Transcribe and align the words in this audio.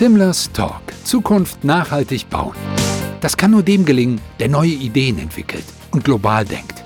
Timlers 0.00 0.50
Talk. 0.54 0.80
Zukunft 1.04 1.62
nachhaltig 1.62 2.30
bauen. 2.30 2.56
Das 3.20 3.36
kann 3.36 3.50
nur 3.50 3.62
dem 3.62 3.84
gelingen, 3.84 4.18
der 4.38 4.48
neue 4.48 4.70
Ideen 4.70 5.18
entwickelt 5.18 5.66
und 5.90 6.04
global 6.04 6.46
denkt. 6.46 6.82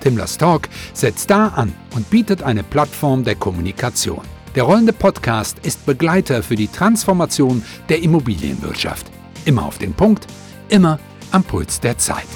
Timlers 0.00 0.36
Talk 0.36 0.68
setzt 0.92 1.30
da 1.30 1.46
an 1.46 1.72
und 1.94 2.10
bietet 2.10 2.42
eine 2.42 2.64
Plattform 2.64 3.22
der 3.22 3.36
Kommunikation. 3.36 4.22
Der 4.56 4.64
rollende 4.64 4.92
Podcast 4.92 5.60
ist 5.62 5.86
Begleiter 5.86 6.42
für 6.42 6.56
die 6.56 6.66
Transformation 6.66 7.62
der 7.88 8.02
Immobilienwirtschaft. 8.02 9.12
Immer 9.44 9.64
auf 9.64 9.78
den 9.78 9.94
Punkt, 9.94 10.26
immer 10.68 10.98
am 11.30 11.44
Puls 11.44 11.78
der 11.78 11.96
Zeit. 11.98 12.26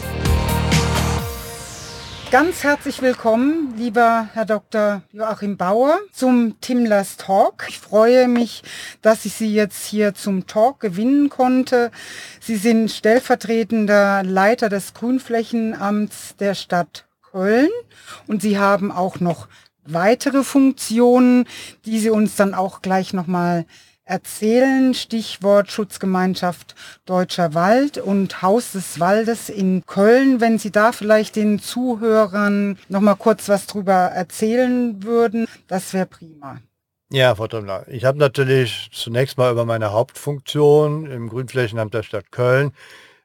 Ganz 2.30 2.62
herzlich 2.62 3.02
willkommen, 3.02 3.74
lieber 3.76 4.28
Herr 4.34 4.44
Dr. 4.44 5.02
Joachim 5.10 5.56
Bauer, 5.56 5.98
zum 6.12 6.60
Timlers 6.60 7.16
Talk. 7.16 7.66
Ich 7.68 7.80
freue 7.80 8.29
mich, 8.29 8.62
dass 9.02 9.24
ich 9.24 9.34
Sie 9.34 9.52
jetzt 9.52 9.84
hier 9.84 10.14
zum 10.14 10.46
Talk 10.46 10.79
gewinnen 10.79 11.29
konnte. 11.29 11.90
Sie 12.38 12.54
sind 12.54 12.93
stellvertretender 12.93 14.22
Leiter 14.22 14.68
des 14.68 14.94
Grünflächenamts 14.94 16.36
der 16.36 16.54
Stadt 16.54 17.08
Köln 17.32 17.68
und 18.29 18.43
Sie 18.43 18.60
haben 18.60 18.93
auch 18.93 19.18
noch 19.18 19.49
weitere 19.85 20.44
Funktionen, 20.44 21.46
die 21.85 21.99
Sie 21.99 22.10
uns 22.10 22.36
dann 22.36 22.54
auch 22.54 22.80
gleich 22.80 23.12
nochmal 23.12 23.66
erzählen. 24.11 24.93
Stichwort 24.93 25.71
Schutzgemeinschaft 25.71 26.75
Deutscher 27.07 27.55
Wald 27.55 27.96
und 27.96 28.43
Haus 28.43 28.73
des 28.73 29.00
Waldes 29.00 29.49
in 29.49 29.86
Köln. 29.86 30.41
Wenn 30.41 30.59
Sie 30.59 30.71
da 30.71 30.93
vielleicht 30.93 31.36
den 31.36 31.61
Zuhörern 31.61 32.78
noch 32.89 33.00
mal 33.00 33.14
kurz 33.14 33.48
was 33.48 33.67
drüber 33.67 33.92
erzählen 33.92 35.03
würden, 35.03 35.47
das 35.69 35.95
wäre 35.95 36.06
prima. 36.06 36.59
Ja, 37.12 37.34
Frau 37.34 37.48
Trümmler, 37.48 37.86
ich 37.89 38.05
habe 38.05 38.19
natürlich 38.19 38.91
zunächst 38.92 39.39
mal 39.39 39.50
über 39.50 39.64
meine 39.64 39.92
Hauptfunktion 39.92 41.11
im 41.11 41.28
Grünflächenamt 41.28 41.95
der 41.95 42.03
Stadt 42.03 42.31
Köln 42.31 42.72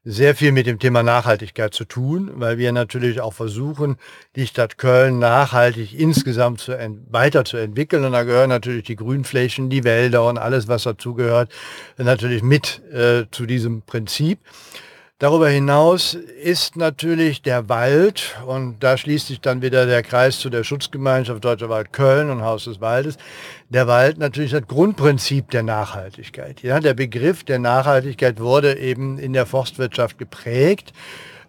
sehr 0.08 0.36
viel 0.36 0.52
mit 0.52 0.67
dem 0.67 0.78
Thema 0.78 1.02
Nachhaltigkeit 1.02 1.73
zu 1.73 1.84
tun, 1.84 2.31
weil 2.36 2.59
wir 2.59 2.72
natürlich 2.72 3.22
auch 3.22 3.34
versuchen, 3.34 3.98
die 4.36 4.45
Stadt 4.45 4.78
Köln 4.78 5.17
nachhaltig 5.17 6.00
insgesamt 6.00 6.59
zu 6.61 6.78
weiterzuentwickeln. 7.09 8.06
Und 8.06 8.11
da 8.11 8.23
gehören 8.23 8.50
natürlich 8.50 8.86
die 8.86 8.95
Grünflächen, 8.95 9.72
die 9.72 9.83
Wälder 9.83 10.28
und 10.28 10.38
alles, 10.38 10.67
was 10.67 10.83
dazugehört, 10.83 11.52
natürlich 11.98 12.44
mit 12.44 12.83
äh, 12.94 13.23
zu 13.31 13.48
diesem 13.48 13.81
Prinzip. 13.81 14.39
Darüber 15.17 15.47
hinaus 15.47 16.13
ist 16.13 16.75
natürlich 16.75 17.41
der 17.41 17.69
Wald, 17.69 18.35
und 18.47 18.83
da 18.83 18.97
schließt 18.97 19.27
sich 19.27 19.39
dann 19.39 19.61
wieder 19.61 19.85
der 19.85 20.03
Kreis 20.03 20.39
zu 20.39 20.49
der 20.49 20.66
Schutzgemeinschaft 20.66 21.41
Deutscher 21.41 21.69
Wald 21.69 21.94
Köln 21.94 22.30
und 22.30 22.41
Haus 22.41 22.66
des 22.66 22.81
Waldes, 22.81 23.16
der 23.69 23.88
Wald 23.88 24.17
natürlich 24.17 24.52
das 24.52 24.67
Grundprinzip 24.67 25.49
der 25.52 25.63
Nachhaltigkeit. 25.63 26.63
Ja, 26.63 26.81
der 26.81 26.95
Begriff 26.95 27.45
der 27.45 27.59
Nachhaltigkeit 27.59 28.41
wurde 28.41 28.77
eben 28.77 29.17
in 29.17 29.31
der 29.31 29.45
Forstwirtschaft 29.45 30.17
geprägt, 30.17 30.91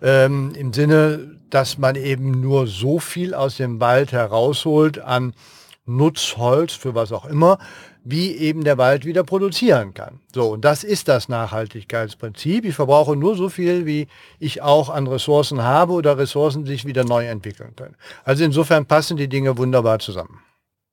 ähm, 0.00 0.52
im 0.56 0.72
Sinne, 0.72 1.36
dass 1.50 1.76
man 1.76 1.96
eben 1.96 2.40
nur 2.40 2.68
so 2.68 3.00
viel 3.00 3.34
aus 3.34 3.56
dem 3.56 3.80
Wald 3.80 4.12
herausholt 4.12 5.00
an 5.00 5.34
Nutzholz 5.86 6.72
für 6.72 6.94
was 6.94 7.10
auch 7.10 7.24
immer, 7.24 7.58
wie 8.08 8.36
eben 8.36 8.62
der 8.62 8.78
Wald 8.78 9.04
wieder 9.04 9.24
produzieren 9.24 9.92
kann. 9.92 10.20
So, 10.32 10.52
und 10.52 10.64
das 10.64 10.84
ist 10.84 11.08
das 11.08 11.28
Nachhaltigkeitsprinzip. 11.28 12.64
Ich 12.64 12.76
verbrauche 12.76 13.16
nur 13.16 13.36
so 13.36 13.48
viel, 13.48 13.84
wie 13.84 14.06
ich 14.38 14.62
auch 14.62 14.90
an 14.90 15.08
Ressourcen 15.08 15.64
habe 15.64 15.92
oder 15.92 16.16
Ressourcen 16.16 16.66
sich 16.66 16.84
wieder 16.84 17.02
neu 17.02 17.26
entwickeln 17.26 17.74
können. 17.74 17.96
Also 18.24 18.44
insofern 18.44 18.86
passen 18.86 19.16
die 19.16 19.26
Dinge 19.28 19.58
wunderbar 19.58 19.98
zusammen. 19.98 20.38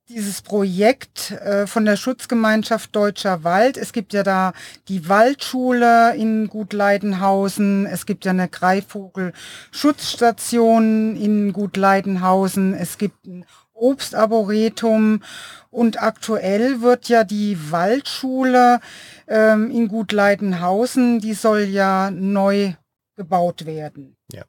Dieses 0.09 0.41
Projekt 0.41 1.29
äh, 1.31 1.67
von 1.67 1.85
der 1.85 1.97
Schutzgemeinschaft 1.97 2.95
Deutscher 2.95 3.43
Wald, 3.43 3.77
es 3.77 3.93
gibt 3.93 4.11
ja 4.11 4.23
da 4.23 4.53
die 4.87 5.07
Waldschule 5.07 6.15
in 6.15 6.47
Gut 6.47 6.73
Leidenhausen, 6.73 7.85
es 7.85 8.07
gibt 8.07 8.25
ja 8.25 8.31
eine 8.31 8.49
Greifvogel-Schutzstation 8.49 11.15
in 11.15 11.53
Gut 11.53 11.77
Leidenhausen, 11.77 12.73
es 12.73 12.97
gibt 12.97 13.23
ein 13.25 13.45
Obstarboretum 13.83 15.21
und 15.69 16.01
aktuell 16.01 16.81
wird 16.81 17.09
ja 17.09 17.23
die 17.23 17.57
Waldschule 17.71 18.79
ähm, 19.27 19.71
in 19.71 19.87
Gut 19.87 20.11
Leidenhausen, 20.11 21.19
die 21.19 21.33
soll 21.33 21.61
ja 21.61 22.11
neu 22.11 22.73
gebaut 23.15 23.65
werden. 23.65 24.15
Ja. 24.31 24.43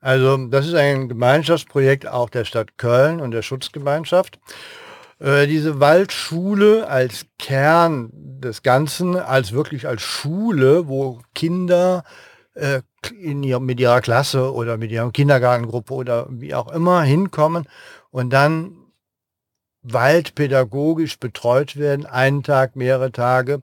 Also 0.00 0.36
das 0.48 0.66
ist 0.66 0.74
ein 0.74 1.08
Gemeinschaftsprojekt 1.08 2.06
auch 2.06 2.30
der 2.30 2.44
Stadt 2.44 2.78
Köln 2.78 3.20
und 3.20 3.32
der 3.32 3.42
Schutzgemeinschaft. 3.42 4.38
Äh, 5.18 5.46
diese 5.46 5.80
Waldschule 5.80 6.88
als 6.88 7.26
Kern 7.38 8.10
des 8.12 8.62
Ganzen, 8.62 9.16
als 9.16 9.52
wirklich 9.52 9.86
als 9.86 10.02
Schule, 10.02 10.88
wo 10.88 11.20
Kinder 11.34 12.04
äh, 12.54 12.82
in 13.20 13.42
ihr, 13.42 13.60
mit 13.60 13.80
ihrer 13.80 14.00
Klasse 14.00 14.52
oder 14.52 14.76
mit 14.76 14.90
ihrer 14.90 15.10
Kindergartengruppe 15.10 15.94
oder 15.94 16.26
wie 16.30 16.54
auch 16.54 16.70
immer 16.72 17.02
hinkommen 17.02 17.66
und 18.16 18.30
dann 18.30 18.72
waldpädagogisch 19.82 21.18
betreut 21.18 21.76
werden, 21.76 22.06
einen 22.06 22.42
Tag, 22.42 22.74
mehrere 22.74 23.12
Tage, 23.12 23.60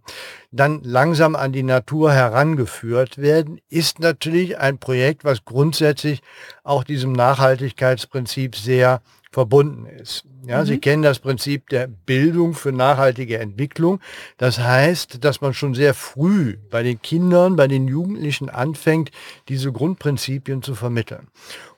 dann 0.53 0.81
langsam 0.83 1.35
an 1.35 1.51
die 1.51 1.63
Natur 1.63 2.13
herangeführt 2.13 3.17
werden, 3.17 3.59
ist 3.69 3.99
natürlich 3.99 4.59
ein 4.59 4.77
Projekt, 4.77 5.25
was 5.25 5.45
grundsätzlich 5.45 6.21
auch 6.63 6.83
diesem 6.83 7.11
Nachhaltigkeitsprinzip 7.11 8.55
sehr 8.55 9.01
verbunden 9.31 9.87
ist. 9.87 10.25
Ja, 10.45 10.61
mhm. 10.61 10.65
Sie 10.67 10.77
kennen 10.77 11.01
das 11.01 11.17
Prinzip 11.17 11.69
der 11.69 11.87
Bildung 11.87 12.53
für 12.53 12.71
nachhaltige 12.71 13.39
Entwicklung. 13.39 13.99
Das 14.37 14.59
heißt, 14.59 15.23
dass 15.23 15.41
man 15.41 15.55
schon 15.55 15.73
sehr 15.73 15.95
früh 15.95 16.57
bei 16.69 16.83
den 16.83 17.01
Kindern, 17.01 17.55
bei 17.55 17.67
den 17.67 17.87
Jugendlichen 17.87 18.49
anfängt, 18.49 19.09
diese 19.49 19.71
Grundprinzipien 19.71 20.61
zu 20.61 20.75
vermitteln. 20.75 21.29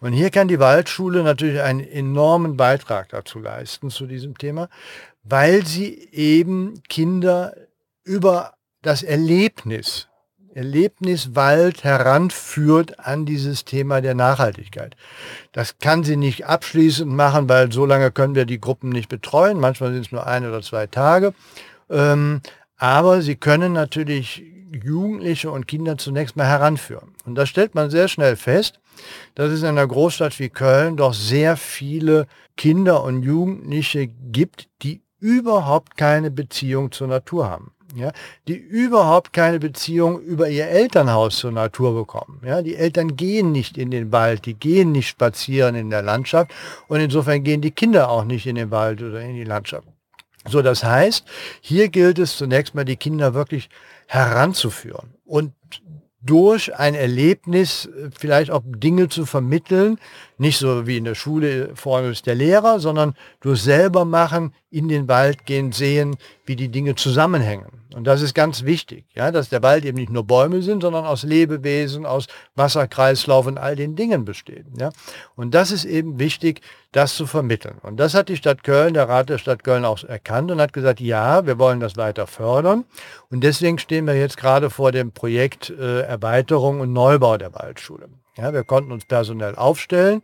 Und 0.02 0.12
hier 0.12 0.31
kann 0.31 0.50
die 0.50 0.59
Waldschule 0.59 1.24
natürlich 1.24 1.62
einen 1.62 1.80
enormen 1.80 2.58
Beitrag 2.58 3.08
dazu 3.08 3.40
leisten, 3.40 3.90
zu 3.90 4.06
diesem 4.06 4.38
Thema, 4.38 4.68
weil 5.24 5.66
sie 5.66 6.09
eben 6.12 6.81
Kinder 6.90 7.56
über 8.03 8.55
das 8.85 9.01
Erlebnis 9.03 10.07
Erlebniswald 10.53 11.84
heranführt 11.84 13.00
an 13.00 13.25
dieses 13.25 13.66
Thema 13.66 14.00
der 14.00 14.16
Nachhaltigkeit. 14.16 14.96
Das 15.51 15.79
kann 15.79 16.06
sie 16.06 16.16
nicht 16.16 16.46
abschließend 16.46 17.12
machen, 17.12 17.50
weil 17.50 17.73
so 17.73 17.85
lange 17.85 18.09
können 18.09 18.35
wir 18.35 18.46
die 18.46 18.62
Gruppen 18.62 18.90
nicht 18.90 19.09
betreuen. 19.09 19.59
Manchmal 19.59 19.91
sind 19.91 20.06
es 20.06 20.12
nur 20.13 20.25
ein 20.25 20.47
oder 20.47 20.62
zwei 20.62 20.88
Tage. 20.88 21.34
Ähm, 21.90 22.40
aber 22.78 23.22
sie 23.22 23.35
können 23.35 23.73
natürlich 23.73 24.46
Jugendliche 24.72 25.52
und 25.52 25.67
Kinder 25.67 25.97
zunächst 25.97 26.38
mal 26.38 26.47
heranführen. 26.47 27.16
Und 27.25 27.35
da 27.35 27.46
stellt 27.46 27.75
man 27.75 27.90
sehr 27.90 28.07
schnell 28.07 28.38
fest, 28.38 28.79
dass 29.35 29.52
es 29.52 29.62
in 29.62 29.67
einer 29.67 29.88
Großstadt 29.88 30.40
wie 30.40 30.50
Köln 30.50 30.96
doch 30.96 31.13
sehr 31.13 31.57
viele 31.57 32.28
Kinder 32.56 33.03
und 33.03 33.23
Jugendliche 33.23 34.07
gibt, 34.07 34.69
die 34.84 35.02
überhaupt 35.19 35.97
keine 35.97 36.31
Beziehung 36.31 36.94
zur 36.94 37.07
Natur 37.07 37.50
haben 37.50 37.75
ja, 37.94 38.12
die 38.47 38.56
überhaupt 38.56 39.34
keine 39.34 39.59
Beziehung 39.59 40.19
über 40.19 40.50
ihr 40.50 40.68
Elternhaus 40.68 41.38
zur 41.38 41.51
Natur 41.51 41.94
bekommen. 41.94 42.41
Ja, 42.46 42.62
die 42.62 42.75
Eltern 42.75 43.16
gehen 43.16 43.51
nicht 43.51 43.78
in 43.78 43.91
den 43.91 44.12
Wald, 44.12 44.46
die 44.46 44.56
gehen 44.56 44.91
nicht 44.91 45.07
spazieren 45.07 45.75
in 45.75 45.90
der 45.90 46.01
Landschaft 46.01 46.51
und 46.88 47.00
insofern 47.00 47.44
gehen 47.44 47.62
die 47.62 47.72
Kinder 47.72 48.09
auch 48.09 48.25
nicht 48.25 48.47
in 48.47 48.56
den 48.56 48.72
Wald 48.72 49.01
oder 49.01 49.22
in 49.22 49.35
die 49.35 49.44
Landschaft. 49.44 49.88
So, 50.47 50.62
das 50.62 50.84
heißt, 50.84 51.25
hier 51.62 51.90
gilt 51.90 52.19
es 52.19 52.38
zunächst 52.38 52.75
mal, 52.75 52.85
die 52.85 52.97
Kinder 52.97 53.34
wirklich 53.34 53.69
heranzuführen 54.07 55.16
und 55.25 55.53
durch 56.25 56.75
ein 56.75 56.96
Erlebnis 56.96 57.85
äh, 57.85 58.09
vielleicht 58.17 58.52
auch 58.52 58.63
Dinge 58.66 59.09
zu 59.09 59.25
vermitteln, 59.25 60.00
nicht 60.38 60.57
so 60.57 60.88
wie 60.88 60.97
in 60.97 61.03
der 61.03 61.16
Schule 61.16 61.72
vorne 61.75 62.09
ist 62.09 62.25
der 62.25 62.35
Lehrer, 62.35 62.79
sondern 62.79 63.13
durch 63.41 63.62
selber 63.62 64.06
machen, 64.06 64.53
in 64.75 64.90
den 64.90 65.08
Wald 65.08 65.46
gehen, 65.46 65.72
sehen, 65.72 66.18
wie 66.46 66.58
die 66.58 66.68
Dinge 66.68 66.96
zusammenhängen. 66.96 67.68
Und 67.96 68.03
das 68.03 68.22
ist 68.22 68.34
ganz 68.34 68.66
wichtig, 68.66 69.05
ja, 69.16 69.32
dass 69.32 69.47
der 69.47 69.64
Wald 69.64 69.85
eben 69.85 69.97
nicht 69.97 70.11
nur 70.11 70.26
Bäume 70.26 70.61
sind, 70.61 70.82
sondern 70.82 71.05
aus 71.05 71.23
Lebewesen, 71.23 72.05
aus 72.05 72.28
Wasserkreislauf 72.55 73.47
und 73.47 73.58
all 73.58 73.78
den 73.78 73.96
Dingen 73.96 74.26
besteht. 74.26 74.66
Ja. 74.78 74.90
Und 75.38 75.53
das 75.55 75.72
ist 75.72 75.85
eben 75.85 76.20
wichtig, 76.20 76.59
das 76.91 77.16
zu 77.16 77.26
vermitteln. 77.26 77.78
Und 77.84 77.97
das 77.97 78.14
hat 78.14 78.28
die 78.28 78.35
Stadt 78.35 78.66
Köln, 78.66 78.94
der 78.94 79.08
Rat 79.08 79.29
der 79.29 79.38
Stadt 79.38 79.64
Köln 79.64 79.85
auch 79.85 80.03
erkannt 80.03 80.52
und 80.52 80.59
hat 80.59 80.73
gesagt, 80.73 81.00
ja, 81.00 81.46
wir 81.47 81.58
wollen 81.58 81.79
das 81.79 81.96
weiter 81.96 82.28
fördern. 82.28 82.84
Und 83.32 83.46
deswegen 83.46 83.79
stehen 83.79 84.05
wir 84.08 84.16
jetzt 84.16 84.35
gerade 84.35 84.70
vor 84.70 84.91
dem 84.91 85.14
Projekt 85.14 85.70
äh, 85.70 86.02
Erweiterung 86.02 86.82
und 86.82 86.91
Neubau 86.91 87.38
der 87.38 87.53
Waldschule. 87.53 88.09
Ja, 88.38 88.52
wir 88.52 88.66
konnten 88.66 88.91
uns 88.91 89.05
personell 89.05 89.55
aufstellen 89.55 90.22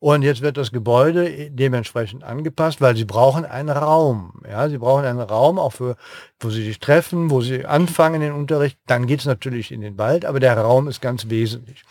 und 0.00 0.22
jetzt 0.22 0.42
wird 0.42 0.56
das 0.56 0.70
Gebäude 0.70 1.50
dementsprechend 1.50 2.22
angepasst, 2.22 2.80
weil 2.80 2.96
sie 2.96 3.04
brauchen 3.04 3.44
einen 3.44 3.70
Raum. 3.70 4.40
Ja, 4.48 4.68
sie 4.68 4.78
brauchen 4.78 5.04
einen 5.04 5.20
Raum 5.20 5.58
auch 5.58 5.72
für, 5.72 5.96
wo 6.38 6.50
sie 6.50 6.64
sich 6.64 6.78
treffen, 6.78 7.30
wo 7.30 7.40
sie 7.40 7.66
anfangen 7.66 8.20
den 8.20 8.32
Unterricht. 8.32 8.78
Dann 8.86 9.06
geht 9.06 9.20
es 9.20 9.26
natürlich 9.26 9.72
in 9.72 9.80
den 9.80 9.98
Wald, 9.98 10.24
aber 10.24 10.38
der 10.38 10.56
Raum 10.56 10.86
ist 10.86 11.00
ganz 11.00 11.28
wesentlich. 11.28 11.82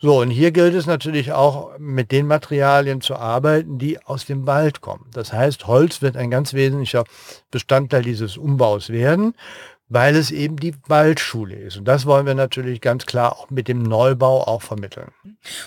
So, 0.00 0.20
und 0.20 0.30
hier 0.30 0.52
gilt 0.52 0.74
es 0.74 0.86
natürlich 0.86 1.32
auch 1.32 1.76
mit 1.78 2.12
den 2.12 2.26
Materialien 2.26 3.00
zu 3.00 3.16
arbeiten, 3.16 3.78
die 3.78 3.98
aus 4.04 4.26
dem 4.26 4.46
Wald 4.46 4.80
kommen. 4.80 5.06
Das 5.12 5.32
heißt, 5.32 5.66
Holz 5.66 6.02
wird 6.02 6.16
ein 6.16 6.30
ganz 6.30 6.52
wesentlicher 6.52 7.04
Bestandteil 7.50 8.02
dieses 8.02 8.36
Umbaus 8.36 8.90
werden 8.90 9.34
weil 9.88 10.16
es 10.16 10.30
eben 10.30 10.56
die 10.56 10.74
Waldschule 10.86 11.56
ist. 11.56 11.76
Und 11.76 11.86
das 11.86 12.06
wollen 12.06 12.26
wir 12.26 12.34
natürlich 12.34 12.80
ganz 12.80 13.06
klar 13.06 13.32
auch 13.32 13.50
mit 13.50 13.68
dem 13.68 13.82
Neubau 13.82 14.42
auch 14.42 14.62
vermitteln. 14.62 15.12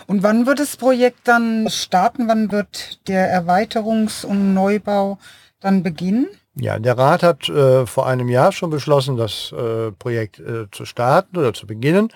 Und 0.07 0.23
wann 0.23 0.45
wird 0.45 0.59
das 0.59 0.77
Projekt 0.77 1.27
dann 1.27 1.69
starten? 1.69 2.27
Wann 2.27 2.51
wird 2.51 3.07
der 3.07 3.33
Erweiterungs- 3.33 4.25
und 4.25 4.53
Neubau 4.53 5.18
dann 5.59 5.83
beginnen? 5.83 6.27
Ja, 6.56 6.77
der 6.79 6.97
Rat 6.97 7.23
hat 7.23 7.50
äh, 7.50 7.85
vor 7.85 8.07
einem 8.07 8.27
Jahr 8.27 8.51
schon 8.51 8.69
beschlossen, 8.69 9.15
das 9.15 9.53
äh, 9.53 9.91
Projekt 9.91 10.39
äh, 10.39 10.69
zu 10.71 10.85
starten 10.85 11.38
oder 11.38 11.53
zu 11.53 11.65
beginnen. 11.65 12.09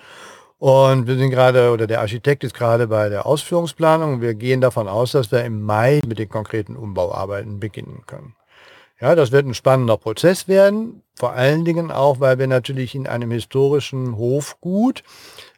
Und 0.58 1.06
wir 1.06 1.16
sind 1.16 1.30
gerade, 1.30 1.70
oder 1.70 1.86
der 1.86 2.00
Architekt 2.00 2.44
ist 2.44 2.54
gerade 2.54 2.86
bei 2.86 3.08
der 3.08 3.26
Ausführungsplanung. 3.26 4.20
Wir 4.20 4.34
gehen 4.34 4.60
davon 4.60 4.88
aus, 4.88 5.12
dass 5.12 5.30
wir 5.30 5.44
im 5.44 5.62
Mai 5.62 6.00
mit 6.06 6.18
den 6.18 6.28
konkreten 6.28 6.76
Umbauarbeiten 6.76 7.60
beginnen 7.60 8.04
können. 8.06 8.34
Ja, 9.00 9.14
das 9.14 9.30
wird 9.30 9.46
ein 9.46 9.54
spannender 9.54 9.98
Prozess 9.98 10.48
werden, 10.48 11.02
vor 11.14 11.32
allen 11.32 11.64
Dingen 11.64 11.90
auch, 11.90 12.20
weil 12.20 12.38
wir 12.38 12.46
natürlich 12.46 12.94
in 12.94 13.06
einem 13.06 13.30
historischen 13.30 14.16
Hofgut 14.16 15.02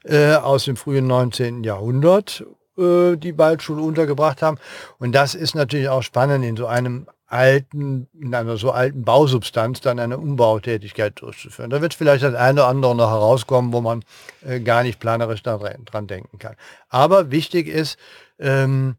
äh, 0.05 0.35
aus 0.35 0.64
dem 0.64 0.76
frühen 0.76 1.06
19. 1.06 1.62
Jahrhundert 1.62 2.44
äh, 2.76 3.17
die 3.17 3.38
Waldschule 3.38 3.82
untergebracht 3.82 4.43
haben. 4.43 4.58
Und 4.99 5.12
das 5.12 5.35
ist 5.35 5.55
natürlich 5.55 5.88
auch 5.88 6.02
spannend 6.02 6.44
in 6.44 6.56
so 6.56 6.67
einem 6.67 7.06
alten, 7.29 8.08
in 8.19 8.35
einer 8.35 8.56
so 8.56 8.73
alten 8.73 9.02
Bausubstanz 9.02 9.81
dann 9.81 9.99
eine 9.99 10.19
Umbautätigkeit 10.19 11.20
durchzuführen. 11.20 11.70
Da 11.70 11.82
wird 11.82 11.94
vielleicht 11.94 12.25
das 12.25 12.35
eine 12.35 12.61
oder 12.61 12.69
andere 12.69 12.96
noch 12.96 13.11
herauskommen, 13.11 13.73
wo 13.73 13.81
man 13.81 14.02
äh, 14.44 14.61
gar 14.61 14.82
nicht 14.82 14.99
planerisch 14.99 15.43
daran, 15.43 15.85
dran 15.85 16.06
denken 16.06 16.38
kann. 16.38 16.56
Aber 16.88 17.31
wichtig 17.31 17.69
ist, 17.69 17.99
ähm, 18.38 18.96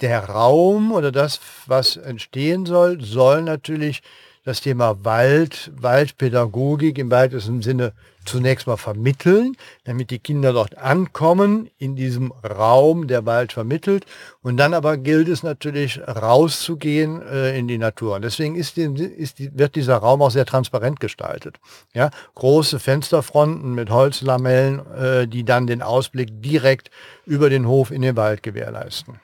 der 0.00 0.28
Raum 0.28 0.92
oder 0.92 1.12
das, 1.12 1.40
was 1.66 1.96
entstehen 1.96 2.66
soll, 2.66 3.00
soll 3.00 3.42
natürlich 3.42 4.02
das 4.46 4.60
Thema 4.60 5.04
Wald, 5.04 5.72
Waldpädagogik 5.76 6.98
im 6.98 7.10
weitesten 7.10 7.62
Sinne 7.62 7.92
zunächst 8.24 8.68
mal 8.68 8.76
vermitteln, 8.76 9.56
damit 9.84 10.10
die 10.10 10.20
Kinder 10.20 10.52
dort 10.52 10.78
ankommen, 10.78 11.68
in 11.78 11.96
diesem 11.96 12.32
Raum, 12.44 13.08
der 13.08 13.26
Wald 13.26 13.52
vermittelt. 13.52 14.06
Und 14.42 14.56
dann 14.56 14.72
aber 14.72 14.98
gilt 14.98 15.28
es 15.28 15.42
natürlich 15.42 16.00
rauszugehen 16.06 17.22
äh, 17.22 17.58
in 17.58 17.66
die 17.66 17.78
Natur. 17.78 18.16
Und 18.16 18.22
deswegen 18.22 18.54
ist 18.54 18.78
ist 18.78 19.58
wird 19.58 19.74
dieser 19.74 19.96
Raum 19.96 20.22
auch 20.22 20.30
sehr 20.30 20.46
transparent 20.46 21.00
gestaltet. 21.00 21.56
Ja, 21.92 22.10
große 22.36 22.78
Fensterfronten 22.78 23.74
mit 23.74 23.90
Holzlamellen, 23.90 24.86
äh, 24.94 25.26
die 25.26 25.44
dann 25.44 25.66
den 25.66 25.82
Ausblick 25.82 26.40
direkt 26.40 26.90
über 27.24 27.50
den 27.50 27.66
Hof 27.66 27.90
in 27.90 28.02
den 28.02 28.16
Wald 28.16 28.44
gewährleisten. 28.44 29.20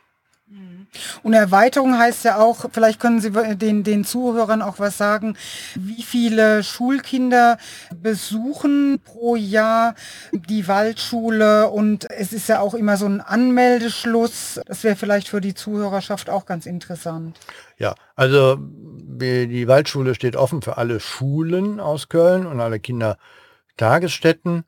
Und 1.22 1.32
Erweiterung 1.32 1.98
heißt 1.98 2.24
ja 2.24 2.38
auch, 2.38 2.66
vielleicht 2.70 3.00
können 3.00 3.20
Sie 3.20 3.30
den, 3.56 3.82
den 3.82 4.04
Zuhörern 4.04 4.62
auch 4.62 4.78
was 4.78 4.98
sagen, 4.98 5.36
wie 5.74 6.02
viele 6.02 6.62
Schulkinder 6.62 7.58
besuchen 7.94 9.00
pro 9.04 9.36
Jahr 9.36 9.94
die 10.32 10.68
Waldschule 10.68 11.68
und 11.68 12.10
es 12.10 12.32
ist 12.32 12.48
ja 12.48 12.60
auch 12.60 12.74
immer 12.74 12.96
so 12.96 13.06
ein 13.06 13.20
Anmeldeschluss. 13.20 14.60
Das 14.66 14.84
wäre 14.84 14.96
vielleicht 14.96 15.28
für 15.28 15.40
die 15.40 15.54
Zuhörerschaft 15.54 16.28
auch 16.28 16.46
ganz 16.46 16.66
interessant. 16.66 17.38
Ja, 17.78 17.94
also 18.14 18.58
die 18.60 19.68
Waldschule 19.68 20.14
steht 20.14 20.36
offen 20.36 20.62
für 20.62 20.76
alle 20.76 21.00
Schulen 21.00 21.80
aus 21.80 22.08
Köln 22.08 22.46
und 22.46 22.60
alle 22.60 22.80
Kindertagesstätten. 22.80 24.64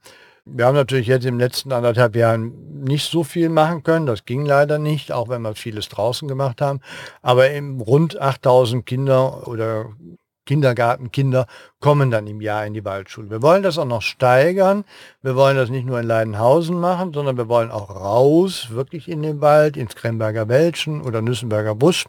Wir 0.47 0.67
haben 0.67 0.75
natürlich 0.75 1.07
jetzt 1.07 1.25
im 1.25 1.39
letzten 1.39 1.73
anderthalb 1.73 2.15
Jahren 2.15 2.83
nicht 2.85 3.11
so 3.11 3.25
viel 3.25 3.49
machen 3.49 3.83
können. 3.83 4.05
Das 4.05 4.27
ging 4.27 4.45
leider 4.45 4.79
nicht, 4.79 5.11
auch 5.11 5.31
wenn 5.31 5.41
wir 5.41 5.55
vieles 5.55 5.89
draußen 5.89 6.29
gemacht 6.29 6.61
haben. 6.61 6.81
Aber 7.23 7.51
im 7.51 7.81
rund 7.81 8.21
8000 8.21 8.85
Kinder 8.85 9.49
oder 9.49 9.87
Kindergartenkinder 10.45 11.47
kommen 11.81 12.11
dann 12.11 12.27
im 12.27 12.43
Jahr 12.43 12.67
in 12.67 12.75
die 12.75 12.85
Waldschule. 12.85 13.31
Wir 13.31 13.41
wollen 13.41 13.63
das 13.63 13.79
auch 13.79 13.87
noch 13.87 14.03
steigern. 14.03 14.85
Wir 15.23 15.35
wollen 15.35 15.57
das 15.57 15.71
nicht 15.71 15.87
nur 15.87 15.99
in 15.99 16.07
Leidenhausen 16.07 16.79
machen, 16.79 17.15
sondern 17.15 17.39
wir 17.39 17.49
wollen 17.49 17.71
auch 17.71 17.89
raus, 17.89 18.69
wirklich 18.71 19.09
in 19.09 19.23
den 19.23 19.41
Wald, 19.41 19.79
ins 19.79 19.97
Kremberger 19.97 20.49
Wäldchen 20.49 21.01
oder 21.01 21.23
Nüssenberger 21.23 21.75
Busch. 21.75 22.05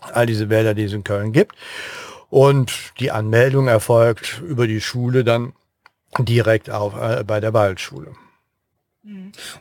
All 0.00 0.26
diese 0.26 0.48
Wälder, 0.48 0.74
die 0.74 0.84
es 0.84 0.92
in 0.92 1.02
Köln 1.02 1.32
gibt. 1.32 1.56
Und 2.30 2.92
die 3.00 3.10
Anmeldung 3.10 3.66
erfolgt 3.66 4.40
über 4.46 4.68
die 4.68 4.80
Schule 4.80 5.24
dann 5.24 5.54
direkt 6.18 6.70
auf, 6.70 6.94
äh, 7.00 7.24
bei 7.24 7.40
der 7.40 7.52
Waldschule. 7.52 8.12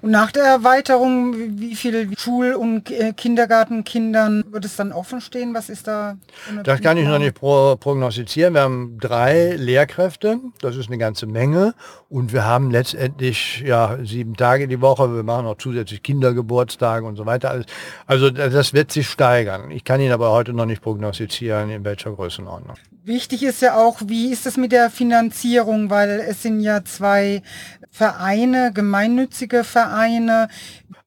Und 0.01 0.11
nach 0.11 0.31
der 0.31 0.43
Erweiterung, 0.43 1.59
wie 1.59 1.75
viele 1.75 2.07
Schul- 2.17 2.53
und 2.53 2.89
äh, 2.91 3.11
Kindergartenkindern 3.11 4.45
wird 4.49 4.63
es 4.63 4.77
dann 4.77 4.93
offen 4.93 5.19
stehen? 5.19 5.53
Was 5.53 5.69
ist 5.69 5.87
da? 5.87 6.17
Das 6.63 6.79
kann 6.79 6.95
ich 6.95 7.05
noch 7.05 7.19
nicht 7.19 7.35
pro 7.35 7.75
prognostizieren. 7.75 8.53
Wir 8.53 8.61
haben 8.61 8.97
drei 8.99 9.55
Lehrkräfte, 9.57 10.39
das 10.61 10.77
ist 10.77 10.87
eine 10.87 10.97
ganze 10.97 11.25
Menge. 11.25 11.73
Und 12.07 12.31
wir 12.31 12.45
haben 12.45 12.71
letztendlich 12.71 13.61
ja 13.65 13.97
sieben 14.03 14.37
Tage 14.37 14.69
die 14.69 14.79
Woche. 14.79 15.13
Wir 15.13 15.23
machen 15.23 15.45
auch 15.45 15.57
zusätzlich 15.57 16.03
Kindergeburtstage 16.03 17.05
und 17.05 17.17
so 17.17 17.25
weiter. 17.25 17.65
Also 18.05 18.29
das 18.29 18.73
wird 18.73 18.93
sich 18.93 19.09
steigern. 19.09 19.71
Ich 19.71 19.83
kann 19.83 19.99
Ihnen 19.99 20.13
aber 20.13 20.31
heute 20.31 20.53
noch 20.53 20.65
nicht 20.65 20.81
prognostizieren, 20.81 21.69
in 21.69 21.83
welcher 21.83 22.11
Größenordnung. 22.11 22.77
Wichtig 23.05 23.43
ist 23.43 23.61
ja 23.61 23.75
auch, 23.75 23.99
wie 24.05 24.31
ist 24.31 24.45
es 24.45 24.55
mit 24.55 24.71
der 24.71 24.89
Finanzierung, 24.89 25.89
weil 25.89 26.21
es 26.25 26.41
sind 26.41 26.61
ja 26.61 26.85
zwei 26.85 27.41
Vereine, 27.93 28.71
gemeinnützige 28.73 29.63
Vereine. 29.63 30.47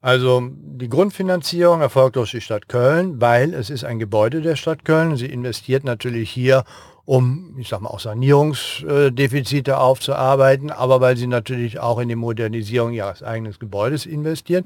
Also 0.01 0.41
die 0.53 0.89
Grundfinanzierung 0.89 1.81
erfolgt 1.81 2.15
durch 2.15 2.31
die 2.31 2.41
Stadt 2.41 2.69
Köln, 2.69 3.21
weil 3.21 3.55
es 3.55 3.71
ist 3.71 3.83
ein 3.83 3.99
Gebäude 3.99 4.41
der 4.41 4.55
Stadt 4.55 4.85
Köln. 4.85 5.17
Sie 5.17 5.27
investiert 5.27 5.83
natürlich 5.83 6.31
hier, 6.31 6.63
um, 7.05 7.57
ich 7.59 7.67
sag 7.67 7.81
mal, 7.81 7.91
auch 7.91 7.99
Sanierungsdefizite 7.99 9.79
aufzuarbeiten, 9.79 10.71
aber 10.71 11.01
weil 11.01 11.17
sie 11.17 11.27
natürlich 11.27 11.81
auch 11.81 11.99
in 11.99 12.09
die 12.09 12.15
Modernisierung 12.15 12.93
ihres 12.93 13.25
eigenen 13.25 13.53
Gebäudes 13.59 14.07
investieren. 14.07 14.63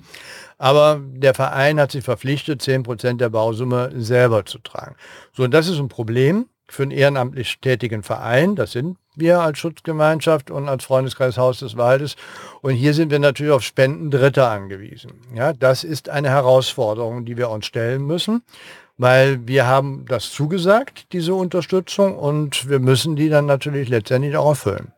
Aber 0.58 1.00
der 1.02 1.32
Verein 1.32 1.80
hat 1.80 1.92
sich 1.92 2.04
verpflichtet, 2.04 2.60
10 2.60 2.82
Prozent 2.82 3.22
der 3.22 3.30
Bausumme 3.30 3.92
selber 3.96 4.44
zu 4.44 4.58
tragen. 4.58 4.94
So, 5.32 5.44
und 5.44 5.54
das 5.54 5.68
ist 5.68 5.78
ein 5.78 5.88
Problem 5.88 6.44
für 6.72 6.82
einen 6.82 6.92
ehrenamtlich 6.92 7.58
tätigen 7.60 8.02
Verein. 8.02 8.56
Das 8.56 8.72
sind 8.72 8.96
wir 9.16 9.40
als 9.40 9.58
Schutzgemeinschaft 9.58 10.50
und 10.50 10.68
als 10.68 10.84
Freundeskreis 10.84 11.36
Haus 11.36 11.58
des 11.60 11.76
Waldes. 11.76 12.16
Und 12.62 12.74
hier 12.74 12.94
sind 12.94 13.10
wir 13.10 13.18
natürlich 13.18 13.52
auf 13.52 13.62
Spenden 13.62 14.10
Dritter 14.10 14.50
angewiesen. 14.50 15.12
Ja, 15.34 15.52
das 15.52 15.84
ist 15.84 16.08
eine 16.08 16.30
Herausforderung, 16.30 17.24
die 17.24 17.36
wir 17.36 17.50
uns 17.50 17.66
stellen 17.66 18.06
müssen, 18.06 18.42
weil 18.98 19.46
wir 19.46 19.66
haben 19.66 20.04
das 20.06 20.30
zugesagt, 20.30 21.12
diese 21.12 21.34
Unterstützung, 21.34 22.18
und 22.18 22.68
wir 22.68 22.78
müssen 22.78 23.16
die 23.16 23.28
dann 23.28 23.46
natürlich 23.46 23.88
letztendlich 23.88 24.36
auch 24.36 24.50
erfüllen. 24.50 24.92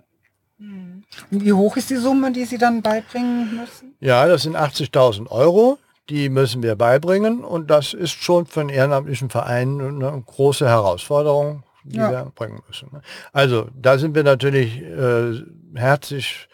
Hm. 0.58 1.04
Wie 1.30 1.52
hoch 1.52 1.76
ist 1.76 1.90
die 1.90 1.96
Summe, 1.96 2.32
die 2.32 2.44
Sie 2.44 2.58
dann 2.58 2.82
beibringen 2.82 3.56
müssen? 3.56 3.94
Ja, 4.00 4.26
das 4.26 4.42
sind 4.42 4.56
80.000 4.56 5.28
Euro. 5.28 5.78
Die 6.08 6.28
müssen 6.28 6.62
wir 6.62 6.76
beibringen 6.76 7.44
und 7.44 7.70
das 7.70 7.94
ist 7.94 8.12
schon 8.12 8.46
für 8.46 8.60
einen 8.60 8.70
ehrenamtlichen 8.70 9.30
Verein 9.30 9.80
eine 9.80 10.22
große 10.26 10.68
Herausforderung, 10.68 11.62
die 11.84 11.98
ja. 11.98 12.10
wir 12.10 12.32
bringen 12.34 12.60
müssen. 12.66 12.88
Ne? 12.92 13.02
Also 13.32 13.68
da 13.74 13.98
sind 13.98 14.14
wir 14.14 14.24
natürlich 14.24 14.82
äh, 14.82 15.42
herzlich 15.74 16.48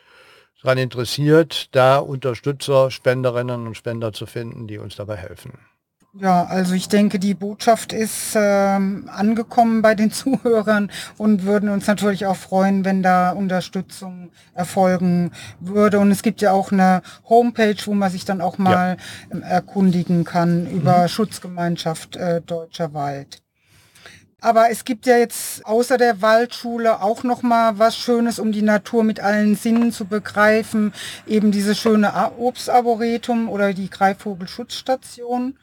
daran 0.62 0.78
interessiert, 0.78 1.75
da 1.75 1.99
Unterstützer, 1.99 2.90
Spenderinnen 2.90 3.67
und 3.67 3.76
Spender 3.76 4.12
zu 4.12 4.26
finden, 4.26 4.67
die 4.67 4.78
uns 4.78 4.97
dabei 4.97 5.17
helfen. 5.17 5.59
Ja, 6.20 6.44
also 6.46 6.75
ich 6.75 6.88
denke, 6.88 7.20
die 7.20 7.34
Botschaft 7.34 7.92
ist 7.92 8.32
ähm, 8.34 9.08
angekommen 9.12 9.82
bei 9.82 9.94
den 9.94 10.10
Zuhörern 10.12 10.90
und 11.16 11.44
würden 11.44 11.68
uns 11.68 11.87
natürlich 11.87 12.26
auch 12.26 12.37
freuen, 12.37 12.84
wenn 12.84 13.04
da 13.04 13.30
Unterstützung 13.30 14.30
erfolgen 14.52 15.30
würde. 15.60 16.00
Und 16.00 16.10
es 16.10 16.22
gibt 16.22 16.40
ja 16.40 16.50
auch 16.50 16.72
eine 16.72 17.02
Homepage, 17.28 17.76
wo 17.84 17.94
man 17.94 18.10
sich 18.10 18.25
dann 18.25 18.40
auch 18.40 18.58
mal 18.58 18.96
ja. 18.98 19.37
ähm, 19.37 19.42
erkundigen 19.42 20.25
kann 20.25 20.66
über 20.68 21.02
mhm. 21.02 21.08
Schutzgemeinschaft 21.08 22.16
äh, 22.16 22.40
Deutscher 22.40 22.94
Wald. 22.94 23.40
Aber 24.40 24.70
es 24.70 24.84
gibt 24.84 25.06
ja 25.06 25.16
jetzt 25.16 25.66
außer 25.66 25.98
der 25.98 26.22
Waldschule 26.22 27.00
auch 27.02 27.22
noch 27.22 27.42
mal 27.42 27.78
was 27.78 27.96
Schönes, 27.96 28.38
um 28.38 28.50
die 28.52 28.62
Natur 28.62 29.04
mit 29.04 29.20
allen 29.20 29.56
Sinnen 29.56 29.92
zu 29.92 30.04
begreifen. 30.04 30.92
Eben 31.26 31.50
diese 31.52 31.75
schöne 31.75 32.12
Obstarboretum 32.38 33.48
oder 33.48 33.72
die 33.72 33.90
Greifvogelschutzstation. 33.90 35.56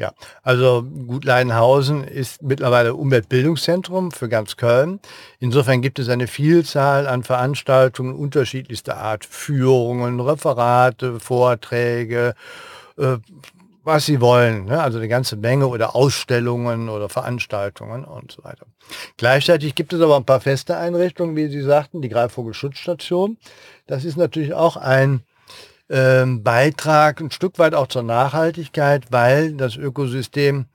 Ja, 0.00 0.14
also 0.42 0.82
Gut 1.06 1.26
Leidenhausen 1.26 2.04
ist 2.04 2.42
mittlerweile 2.42 2.94
Umweltbildungszentrum 2.94 4.12
für 4.12 4.30
ganz 4.30 4.56
Köln. 4.56 4.98
Insofern 5.40 5.82
gibt 5.82 5.98
es 5.98 6.08
eine 6.08 6.26
Vielzahl 6.26 7.06
an 7.06 7.22
Veranstaltungen 7.22 8.14
unterschiedlichster 8.14 8.96
Art, 8.96 9.26
Führungen, 9.26 10.18
Referate, 10.18 11.20
Vorträge, 11.20 12.34
äh, 12.96 13.18
was 13.84 14.06
sie 14.06 14.22
wollen, 14.22 14.64
ne? 14.64 14.80
also 14.80 14.96
eine 14.96 15.08
ganze 15.08 15.36
Menge 15.36 15.66
oder 15.66 15.94
Ausstellungen 15.94 16.88
oder 16.88 17.10
Veranstaltungen 17.10 18.06
und 18.06 18.32
so 18.32 18.42
weiter. 18.42 18.64
Gleichzeitig 19.18 19.74
gibt 19.74 19.92
es 19.92 20.00
aber 20.00 20.16
ein 20.16 20.24
paar 20.24 20.40
feste 20.40 20.78
Einrichtungen, 20.78 21.36
wie 21.36 21.48
Sie 21.48 21.60
sagten, 21.60 22.00
die 22.00 22.08
Greifvogelschutzstation. 22.08 23.36
Das 23.86 24.06
ist 24.06 24.16
natürlich 24.16 24.54
auch 24.54 24.78
ein 24.78 25.24
ähm, 25.90 26.44
Beitrag 26.44 27.20
ein 27.20 27.32
Stück 27.32 27.58
weit 27.58 27.74
auch 27.74 27.88
zur 27.88 28.04
Nachhaltigkeit, 28.04 29.06
weil 29.10 29.54
das 29.54 29.76
Ökosystem 29.76 30.66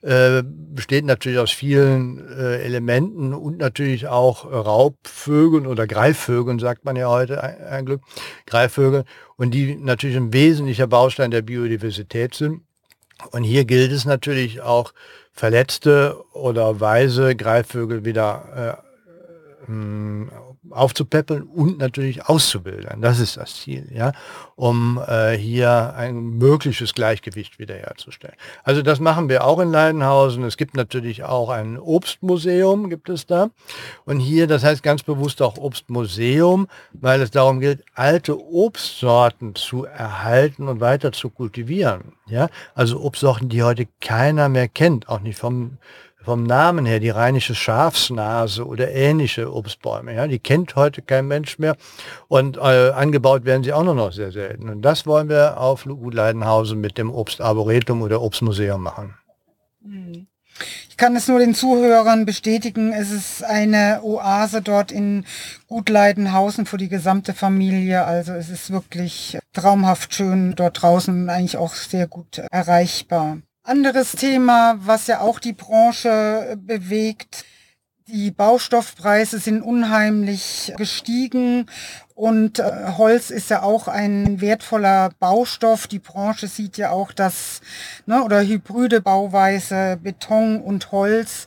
äh, 0.00 0.42
besteht 0.44 1.04
natürlich 1.04 1.40
aus 1.40 1.50
vielen 1.50 2.26
äh, 2.28 2.62
Elementen 2.62 3.34
und 3.34 3.58
natürlich 3.58 4.06
auch 4.06 4.44
Raubvögeln 4.44 5.66
oder 5.66 5.88
Greifvögeln, 5.88 6.60
sagt 6.60 6.84
man 6.84 6.94
ja 6.94 7.08
heute 7.08 7.42
ein, 7.42 7.84
Glück, 7.84 8.02
Greifvögeln, 8.46 9.04
und 9.36 9.50
die 9.50 9.74
natürlich 9.74 10.16
ein 10.16 10.32
wesentlicher 10.32 10.86
Baustein 10.86 11.32
der 11.32 11.42
Biodiversität 11.42 12.34
sind. 12.34 12.62
Und 13.32 13.42
hier 13.42 13.64
gilt 13.64 13.90
es 13.92 14.04
natürlich 14.04 14.60
auch, 14.60 14.92
verletzte 15.32 16.16
oder 16.32 16.80
weise 16.80 17.34
Greifvögel 17.34 18.04
wieder 18.04 18.82
äh, 19.68 19.72
aufzupäppeln 20.68 21.44
und 21.44 21.78
natürlich 21.78 22.28
auszubilden. 22.28 23.00
Das 23.00 23.18
ist 23.18 23.38
das 23.38 23.54
Ziel, 23.54 23.88
ja, 23.92 24.12
um 24.56 25.00
äh, 25.08 25.36
hier 25.36 25.94
ein 25.96 26.36
mögliches 26.36 26.92
Gleichgewicht 26.92 27.58
wiederherzustellen. 27.58 28.36
Also 28.62 28.82
das 28.82 29.00
machen 29.00 29.30
wir 29.30 29.44
auch 29.44 29.58
in 29.58 29.70
Leidenhausen. 29.70 30.44
Es 30.44 30.58
gibt 30.58 30.76
natürlich 30.76 31.24
auch 31.24 31.48
ein 31.48 31.78
Obstmuseum, 31.78 32.90
gibt 32.90 33.08
es 33.08 33.26
da. 33.26 33.50
Und 34.04 34.20
hier, 34.20 34.46
das 34.46 34.62
heißt 34.62 34.82
ganz 34.82 35.02
bewusst 35.02 35.40
auch 35.40 35.56
Obstmuseum, 35.56 36.68
weil 36.92 37.22
es 37.22 37.30
darum 37.30 37.60
geht, 37.60 37.82
alte 37.94 38.38
Obstsorten 38.38 39.54
zu 39.54 39.84
erhalten 39.86 40.68
und 40.68 40.80
weiter 40.80 41.12
zu 41.12 41.30
kultivieren. 41.30 42.12
Ja, 42.26 42.48
also 42.74 43.00
Obstsorten, 43.00 43.48
die 43.48 43.62
heute 43.62 43.88
keiner 44.00 44.48
mehr 44.48 44.68
kennt, 44.68 45.08
auch 45.08 45.20
nicht 45.20 45.38
vom 45.38 45.78
vom 46.22 46.44
Namen 46.44 46.86
her, 46.86 47.00
die 47.00 47.10
rheinische 47.10 47.54
Schafsnase 47.54 48.66
oder 48.66 48.92
ähnliche 48.92 49.52
Obstbäume, 49.52 50.14
ja, 50.14 50.26
die 50.26 50.38
kennt 50.38 50.76
heute 50.76 51.02
kein 51.02 51.26
Mensch 51.26 51.58
mehr 51.58 51.76
und 52.28 52.56
äh, 52.56 52.90
angebaut 52.90 53.44
werden 53.44 53.64
sie 53.64 53.72
auch 53.72 53.84
nur 53.84 53.94
noch 53.94 54.12
sehr 54.12 54.32
selten. 54.32 54.68
Und 54.68 54.82
das 54.82 55.06
wollen 55.06 55.28
wir 55.28 55.58
auf 55.58 55.84
Gut 55.84 56.14
Leidenhausen 56.14 56.80
mit 56.80 56.98
dem 56.98 57.12
Obstarboretum 57.12 58.02
oder 58.02 58.20
Obstmuseum 58.22 58.82
machen. 58.82 59.14
Ich 60.90 60.96
kann 60.96 61.16
es 61.16 61.26
nur 61.26 61.38
den 61.38 61.54
Zuhörern 61.54 62.26
bestätigen, 62.26 62.92
es 62.92 63.10
ist 63.10 63.42
eine 63.42 64.00
Oase 64.02 64.60
dort 64.60 64.92
in 64.92 65.24
Gut 65.66 65.88
Leidenhausen 65.88 66.66
für 66.66 66.76
die 66.76 66.90
gesamte 66.90 67.32
Familie. 67.32 68.04
Also 68.04 68.32
es 68.32 68.50
ist 68.50 68.70
wirklich 68.70 69.38
traumhaft 69.54 70.14
schön 70.14 70.54
dort 70.54 70.82
draußen 70.82 71.22
und 71.22 71.30
eigentlich 71.30 71.56
auch 71.56 71.74
sehr 71.74 72.06
gut 72.06 72.42
erreichbar. 72.50 73.38
Anderes 73.62 74.12
Thema, 74.12 74.76
was 74.80 75.06
ja 75.06 75.20
auch 75.20 75.38
die 75.38 75.52
Branche 75.52 76.56
bewegt, 76.58 77.44
die 78.06 78.30
Baustoffpreise 78.30 79.38
sind 79.38 79.62
unheimlich 79.62 80.72
gestiegen 80.76 81.66
und 82.14 82.58
äh, 82.58 82.92
Holz 82.98 83.30
ist 83.30 83.50
ja 83.50 83.62
auch 83.62 83.86
ein 83.88 84.40
wertvoller 84.40 85.10
Baustoff. 85.20 85.86
Die 85.86 86.00
Branche 86.00 86.48
sieht 86.48 86.76
ja 86.76 86.90
auch 86.90 87.12
das, 87.12 87.60
ne, 88.06 88.22
oder 88.24 88.42
hybride 88.42 89.00
Bauweise, 89.00 89.98
Beton 90.02 90.60
und 90.60 90.90
Holz. 90.92 91.46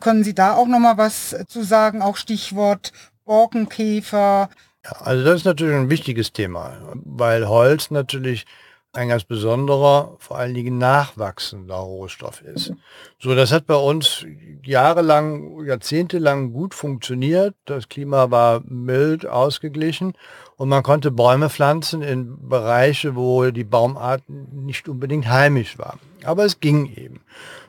Können 0.00 0.24
Sie 0.24 0.34
da 0.34 0.54
auch 0.56 0.66
nochmal 0.66 0.98
was 0.98 1.36
zu 1.46 1.62
sagen? 1.62 2.02
Auch 2.02 2.16
Stichwort 2.16 2.92
Borkenkäfer. 3.24 4.50
Also 4.82 5.24
das 5.24 5.36
ist 5.36 5.44
natürlich 5.44 5.76
ein 5.76 5.90
wichtiges 5.90 6.32
Thema, 6.32 6.76
weil 7.04 7.48
Holz 7.48 7.90
natürlich 7.90 8.46
ein 8.92 9.08
ganz 9.08 9.22
besonderer, 9.22 10.16
vor 10.18 10.38
allen 10.38 10.54
Dingen 10.54 10.78
nachwachsender 10.78 11.76
Rohstoff 11.76 12.42
ist. 12.42 12.72
So, 13.20 13.36
das 13.36 13.52
hat 13.52 13.66
bei 13.66 13.76
uns 13.76 14.26
jahrelang, 14.64 15.64
jahrzehntelang 15.64 16.52
gut 16.52 16.74
funktioniert. 16.74 17.54
Das 17.66 17.88
Klima 17.88 18.32
war 18.32 18.62
mild, 18.66 19.26
ausgeglichen 19.26 20.14
und 20.56 20.68
man 20.68 20.82
konnte 20.82 21.12
Bäume 21.12 21.50
pflanzen 21.50 22.02
in 22.02 22.48
Bereiche, 22.48 23.14
wo 23.14 23.50
die 23.50 23.64
Baumart 23.64 24.24
nicht 24.28 24.88
unbedingt 24.88 25.28
heimisch 25.28 25.78
war. 25.78 25.98
Aber 26.24 26.44
es 26.44 26.58
ging 26.58 26.92
eben. 26.96 27.20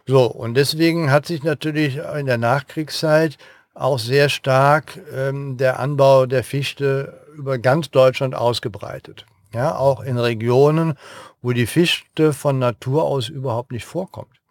So, 0.08 0.26
und 0.26 0.56
deswegen 0.56 1.12
hat 1.12 1.28
sich 1.28 1.44
natürlich 1.44 1.98
in 1.98 2.26
der 2.26 2.40
Nachkriegszeit 2.40 3.38
auch 3.76 4.00
sehr 4.00 4.28
stark 4.28 5.00
ähm, 5.16 5.58
der 5.58 5.80
Anbau 5.80 6.26
der 6.26 6.44
Fichte 6.44 7.22
über 7.38 7.60
ganz 7.60 7.92
Deutschland 7.92 8.34
ausgebreitet 8.34 9.26
ja, 9.54 9.76
auch 9.76 10.02
in 10.02 10.18
Regionen, 10.18 10.96
wo 11.42 11.52
die 11.52 11.68
Fichte 11.68 12.34
von 12.34 12.60
Natur 12.60 13.04
aus 13.04 13.30
überhaupt 13.30 13.72
nicht 13.72 13.86
vorkommt. 13.86 14.42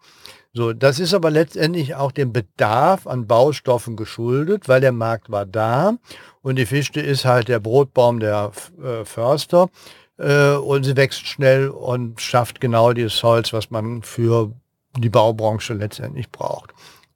So, 0.53 0.73
das 0.73 0.99
ist 0.99 1.13
aber 1.13 1.31
letztendlich 1.31 1.95
auch 1.95 2.11
dem 2.11 2.33
Bedarf 2.33 3.07
an 3.07 3.25
Baustoffen 3.25 3.95
geschuldet, 3.95 4.67
weil 4.67 4.81
der 4.81 4.91
Markt 4.91 5.31
war 5.31 5.45
da 5.45 5.93
und 6.41 6.57
die 6.57 6.65
Fichte 6.65 6.99
ist 6.99 7.23
halt 7.23 7.47
der 7.47 7.61
Brotbaum 7.61 8.19
der 8.19 8.51
äh, 8.83 9.05
Förster 9.05 9.69
äh, 10.17 10.55
und 10.55 10.83
sie 10.83 10.97
wächst 10.97 11.25
schnell 11.25 11.69
und 11.69 12.19
schafft 12.19 12.59
genau 12.59 12.91
dieses 12.91 13.23
Holz, 13.23 13.53
was 13.53 13.71
man 13.71 14.01
für 14.03 14.51
die 14.97 15.09
Baubranche 15.09 15.73
letztendlich 15.73 16.29
braucht. 16.29 16.73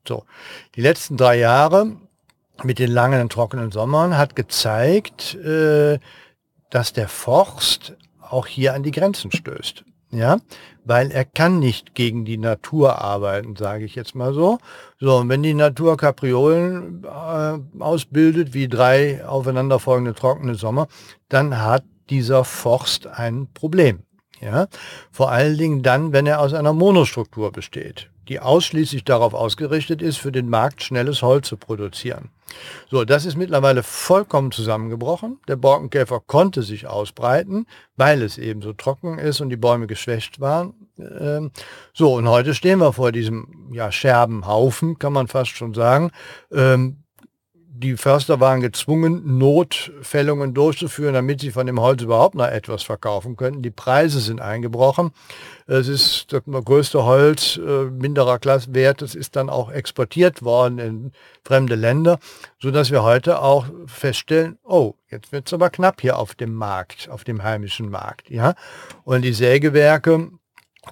So, 0.08 0.24
die 0.76 0.82
letzten 0.82 1.18
drei 1.18 1.38
Jahre 1.38 1.92
mit 2.64 2.80
den 2.80 2.92
langen 2.92 3.28
trockenen 3.28 3.72
Sommern 3.72 4.18
hat 4.18 4.38
gezeigt, 4.38 5.36
äh, 5.36 6.00
dass 6.76 6.92
der 6.92 7.08
Forst 7.08 7.96
auch 8.20 8.48
hier 8.48 8.74
an 8.74 8.84
die 8.84 8.92
Grenzen 8.92 9.32
stößt. 9.32 9.86
Ja, 10.12 10.40
weil 10.84 11.10
er 11.10 11.24
kann 11.24 11.60
nicht 11.60 11.96
gegen 11.96 12.26
die 12.26 12.38
Natur 12.38 13.02
arbeiten, 13.02 13.56
sage 13.56 13.86
ich 13.86 13.96
jetzt 13.96 14.14
mal 14.14 14.34
so. 14.34 14.58
So, 15.00 15.16
und 15.16 15.30
wenn 15.30 15.42
die 15.42 15.54
Natur 15.54 15.96
Kapriolen 15.96 17.06
äh, 17.06 17.58
ausbildet, 17.82 18.54
wie 18.54 18.68
drei 18.68 19.26
aufeinanderfolgende 19.26 20.14
trockene 20.14 20.56
Sommer, 20.56 20.88
dann 21.30 21.62
hat 21.62 21.86
dieser 22.10 22.44
Forst 22.44 23.08
ein 23.08 23.48
Problem. 23.54 24.04
Ja, 24.46 24.68
vor 25.12 25.32
allen 25.32 25.58
Dingen 25.58 25.82
dann, 25.82 26.14
wenn 26.14 26.28
er 26.28 26.40
aus 26.40 26.54
einer 26.54 26.72
Monostruktur 26.72 27.52
besteht 27.52 28.10
die 28.28 28.40
ausschließlich 28.40 29.04
darauf 29.04 29.34
ausgerichtet 29.34 30.02
ist, 30.02 30.18
für 30.18 30.32
den 30.32 30.50
Markt 30.50 30.84
schnelles 30.84 31.22
Holz 31.22 31.48
zu 31.48 31.58
produzieren. 31.58 32.30
So, 32.90 33.06
das 33.06 33.26
ist 33.26 33.36
mittlerweile 33.36 33.84
vollkommen 33.84 34.52
zusammengebrochen. 34.52 35.40
Der 35.48 35.56
Borkenkäfer 35.56 36.22
konnte 36.26 36.62
sich 36.62 36.88
ausbreiten, 36.88 37.66
weil 37.98 38.22
es 38.22 38.38
eben 38.38 38.62
so 38.62 38.74
trocken 38.74 39.18
ist 39.18 39.42
und 39.42 39.50
die 39.50 39.58
Bäume 39.58 39.88
geschwächt 39.88 40.40
waren. 40.40 40.74
Ähm, 40.98 41.52
so, 41.94 42.14
und 42.14 42.28
heute 42.28 42.54
stehen 42.54 42.80
wir 42.80 42.94
vor 42.94 43.12
diesem 43.12 43.70
ja, 43.72 43.92
Scherbenhaufen, 43.92 45.00
kann 45.00 45.14
man 45.14 45.28
fast 45.28 45.52
schon 45.52 45.74
sagen. 45.74 46.12
Ähm, 46.52 47.05
die 47.78 47.98
Förster 47.98 48.40
waren 48.40 48.62
gezwungen, 48.62 49.38
Notfällungen 49.38 50.54
durchzuführen, 50.54 51.14
damit 51.14 51.42
sie 51.42 51.52
von 51.52 51.68
dem 51.68 51.82
Holz 51.82 52.02
überhaupt 52.02 52.36
noch 52.36 52.48
etwas 52.48 52.84
verkaufen 52.84 53.36
könnten. 53.36 53.62
Die 53.62 53.72
Preise 53.72 54.22
sind 54.22 54.40
eingebrochen. 54.40 55.12
Es 55.68 55.90
ist 55.90 56.32
das 56.32 56.44
größte 56.46 57.04
Holz 57.04 57.58
äh, 57.58 57.86
minderer 57.86 58.40
Klasswert. 58.40 59.02
Es 59.02 59.14
ist 59.14 59.36
dann 59.36 59.50
auch 59.50 59.70
exportiert 59.70 60.44
worden 60.44 60.80
in 60.80 61.12
fremde 61.44 61.76
Länder, 61.76 62.20
so 62.60 62.72
dass 62.72 62.92
wir 62.92 63.04
heute 63.04 63.42
auch 63.42 63.66
feststellen, 63.88 64.58
oh, 64.64 64.94
jetzt 65.10 65.34
wird 65.34 65.48
es 65.48 65.54
aber 65.54 65.70
knapp 65.70 66.00
hier 66.00 66.18
auf 66.18 66.34
dem 66.34 66.54
Markt, 66.54 67.10
auf 67.10 67.26
dem 67.26 67.44
heimischen 67.44 67.90
Markt. 67.90 68.30
Ja? 68.30 68.56
Und 69.04 69.24
die 69.24 69.34
Sägewerke 69.34 70.30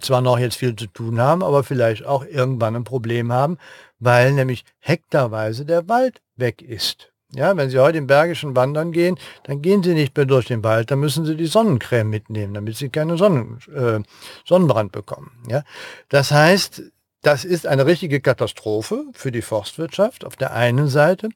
zwar 0.01 0.21
noch 0.21 0.39
jetzt 0.39 0.57
viel 0.57 0.75
zu 0.75 0.87
tun 0.87 1.21
haben, 1.21 1.43
aber 1.43 1.63
vielleicht 1.63 2.05
auch 2.05 2.25
irgendwann 2.25 2.75
ein 2.75 2.83
Problem 2.83 3.31
haben, 3.31 3.57
weil 3.99 4.33
nämlich 4.33 4.65
hektarweise 4.79 5.65
der 5.65 5.87
Wald 5.87 6.22
weg 6.35 6.61
ist. 6.61 7.13
Ja, 7.35 7.57
wenn 7.57 7.69
Sie 7.69 7.79
heute 7.79 7.97
im 7.97 8.05
Bergischen 8.05 8.55
wandern 8.55 8.91
gehen, 8.91 9.17
dann 9.43 9.63
gehen 9.63 9.81
Sie 9.81 9.95
nicht 9.95 10.15
mehr 10.15 10.27
durch 10.27 10.45
den 10.45 10.63
Wald, 10.63 10.91
dann 10.91 10.99
müssen 10.99 11.25
Sie 11.25 11.35
die 11.35 11.47
Sonnencreme 11.47 12.07
mitnehmen, 12.07 12.53
damit 12.53 12.77
Sie 12.77 12.89
keine 12.89 13.17
Sonnen, 13.17 13.59
äh, 13.73 14.01
Sonnenbrand 14.45 14.91
bekommen. 14.91 15.31
Ja, 15.49 15.63
das 16.09 16.31
heißt, 16.31 16.83
das 17.23 17.43
ist 17.45 17.65
eine 17.65 17.87
richtige 17.87 18.21
Katastrophe 18.21 19.05
für 19.13 19.31
die 19.31 19.41
Forstwirtschaft 19.41 20.25
auf 20.25 20.35
der 20.35 20.53
einen 20.53 20.89
Seite. 20.89 21.29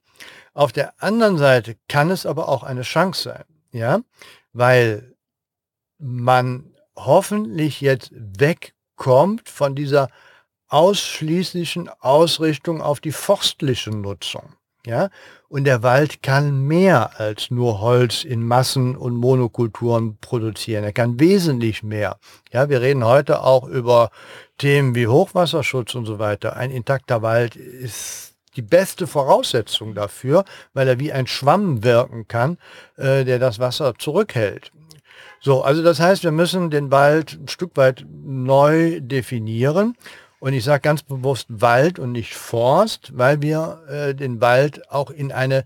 Auf 0.54 0.72
der 0.72 1.02
anderen 1.02 1.38
Seite 1.38 1.78
kann 1.88 2.12
es 2.12 2.26
aber 2.26 2.50
auch 2.50 2.64
eine 2.64 2.84
Chance 2.84 3.24
sein, 3.24 3.46
ja, 3.72 4.02
weil 4.54 5.16
man 5.98 6.76
hoffentlich 6.96 7.82
jetzt 7.82 8.12
wegkommt 8.14 9.50
von 9.50 9.76
dieser 9.76 10.10
ausschließlichen 10.68 11.90
Ausrichtung 12.02 12.82
auf 12.82 13.00
die 13.00 13.12
forstliche 13.12 13.92
Nutzung. 13.92 14.57
Ja? 14.88 15.10
Und 15.50 15.66
der 15.66 15.84
Wald 15.84 16.24
kann 16.24 16.62
mehr 16.62 17.20
als 17.20 17.52
nur 17.52 17.82
Holz 17.82 18.24
in 18.24 18.44
Massen 18.44 18.96
und 18.96 19.16
Monokulturen 19.16 20.18
produzieren. 20.20 20.84
Er 20.84 20.94
kann 20.94 21.20
wesentlich 21.20 21.84
mehr. 21.84 22.18
Ja, 22.52 22.70
wir 22.70 22.82
reden 22.82 23.06
heute 23.06 23.44
auch 23.44 23.68
über 23.68 24.12
Themen 24.58 24.96
wie 24.96 25.08
Hochwasserschutz 25.08 25.94
und 25.96 26.06
so 26.06 26.20
weiter. 26.20 26.56
Ein 26.56 26.72
intakter 26.72 27.22
Wald 27.22 27.56
ist 27.56 28.36
die 28.56 28.62
beste 28.62 29.08
Voraussetzung 29.08 29.94
dafür, 29.94 30.46
weil 30.74 30.88
er 30.88 31.00
wie 31.00 31.12
ein 31.12 31.28
Schwamm 31.28 31.84
wirken 31.84 32.28
kann, 32.28 32.58
äh, 32.96 33.24
der 33.24 33.40
das 33.40 33.60
Wasser 33.60 33.94
zurückhält. 33.98 34.72
So, 35.40 35.62
also 35.62 35.84
das 35.84 36.00
heißt, 36.00 36.24
wir 36.24 36.32
müssen 36.32 36.72
den 36.72 36.92
Wald 36.92 37.38
ein 37.40 37.48
Stück 37.48 37.76
weit 37.76 38.06
neu 38.10 39.00
definieren 39.02 39.96
und 40.40 40.54
ich 40.54 40.64
sage 40.64 40.82
ganz 40.82 41.04
bewusst 41.04 41.48
Wald 41.50 42.00
und 42.00 42.12
nicht 42.12 42.36
Forst, 42.36 43.18
weil 43.18 43.42
wir 43.42 43.82
äh, 43.90 44.16
den 44.16 44.42
Wald 44.42 44.92
auch 44.92 45.10
in 45.10 45.32
eine 45.32 45.66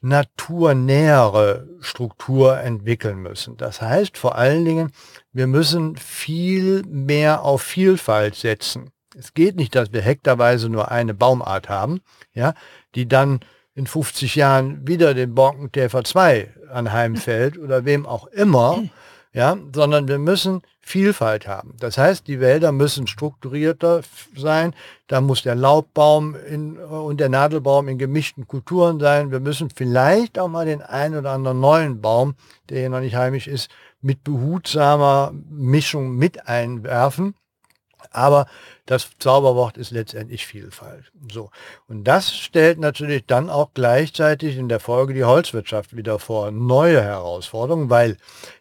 naturnähere 0.00 1.68
Struktur 1.80 2.58
entwickeln 2.58 3.18
müssen. 3.18 3.56
Das 3.56 3.82
heißt 3.82 4.16
vor 4.16 4.36
allen 4.36 4.64
Dingen, 4.64 4.92
wir 5.32 5.46
müssen 5.46 5.96
viel 5.96 6.84
mehr 6.84 7.42
auf 7.42 7.62
Vielfalt 7.62 8.36
setzen. 8.36 8.92
Es 9.16 9.34
geht 9.34 9.56
nicht, 9.56 9.74
dass 9.74 9.92
wir 9.92 10.00
hektarweise 10.00 10.68
nur 10.68 10.90
eine 10.90 11.14
Baumart 11.14 11.68
haben, 11.68 12.00
ja, 12.32 12.54
die 12.94 13.08
dann 13.08 13.40
in 13.74 13.86
50 13.86 14.36
Jahren 14.36 14.86
wieder 14.86 15.14
den 15.14 15.34
Borkenkäfer 15.34 16.04
2 16.04 16.52
anheimfällt 16.72 17.58
oder 17.58 17.84
wem 17.84 18.06
auch 18.06 18.26
immer, 18.28 18.84
ja, 19.38 19.56
sondern 19.72 20.08
wir 20.08 20.18
müssen 20.18 20.62
Vielfalt 20.80 21.46
haben. 21.46 21.76
Das 21.78 21.96
heißt, 21.96 22.26
die 22.26 22.40
Wälder 22.40 22.72
müssen 22.72 23.06
strukturierter 23.06 24.00
sein. 24.36 24.74
Da 25.06 25.20
muss 25.20 25.44
der 25.44 25.54
Laubbaum 25.54 26.34
in, 26.34 26.76
und 26.76 27.20
der 27.20 27.28
Nadelbaum 27.28 27.86
in 27.86 27.98
gemischten 27.98 28.48
Kulturen 28.48 28.98
sein. 28.98 29.30
Wir 29.30 29.38
müssen 29.38 29.70
vielleicht 29.70 30.40
auch 30.40 30.48
mal 30.48 30.66
den 30.66 30.82
einen 30.82 31.14
oder 31.14 31.30
anderen 31.30 31.60
neuen 31.60 32.00
Baum, 32.00 32.34
der 32.68 32.80
hier 32.80 32.90
noch 32.90 32.98
nicht 32.98 33.14
heimisch 33.14 33.46
ist, 33.46 33.70
mit 34.00 34.24
behutsamer 34.24 35.32
Mischung 35.48 36.16
mit 36.16 36.48
einwerfen. 36.48 37.36
Aber 38.10 38.46
das 38.86 39.10
Zauberwort 39.18 39.76
ist 39.76 39.90
letztendlich 39.90 40.46
Vielfalt. 40.46 41.12
So. 41.30 41.50
Und 41.88 42.04
das 42.04 42.34
stellt 42.36 42.78
natürlich 42.78 43.26
dann 43.26 43.50
auch 43.50 43.70
gleichzeitig 43.74 44.56
in 44.56 44.68
der 44.68 44.80
Folge 44.80 45.14
die 45.14 45.24
Holzwirtschaft 45.24 45.94
wieder 45.96 46.18
vor 46.18 46.50
neue 46.50 47.02
Herausforderungen, 47.02 47.90
weil 47.90 48.16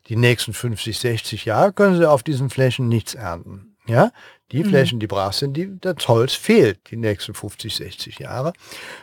die 0.08 0.16
nächsten 0.16 0.54
50, 0.54 1.00
60 1.00 1.46
Jahre 1.46 1.72
können 1.72 1.98
sie 1.98 2.10
auf 2.10 2.24
diesen 2.24 2.50
Flächen 2.50 2.90
nichts 2.90 3.16
ernten. 3.16 3.78
Ja, 3.88 4.12
die 4.52 4.64
mhm. 4.64 4.70
Flächen, 4.70 5.00
die 5.00 5.08
brach 5.08 5.34
sind, 5.34 5.56
die, 5.56 5.78
das 5.80 6.08
Holz 6.08 6.34
fehlt 6.34 6.92
die 6.92 6.98
nächsten 6.98 7.34
50, 7.34 7.76
60 7.76 8.20
Jahre. 8.20 8.54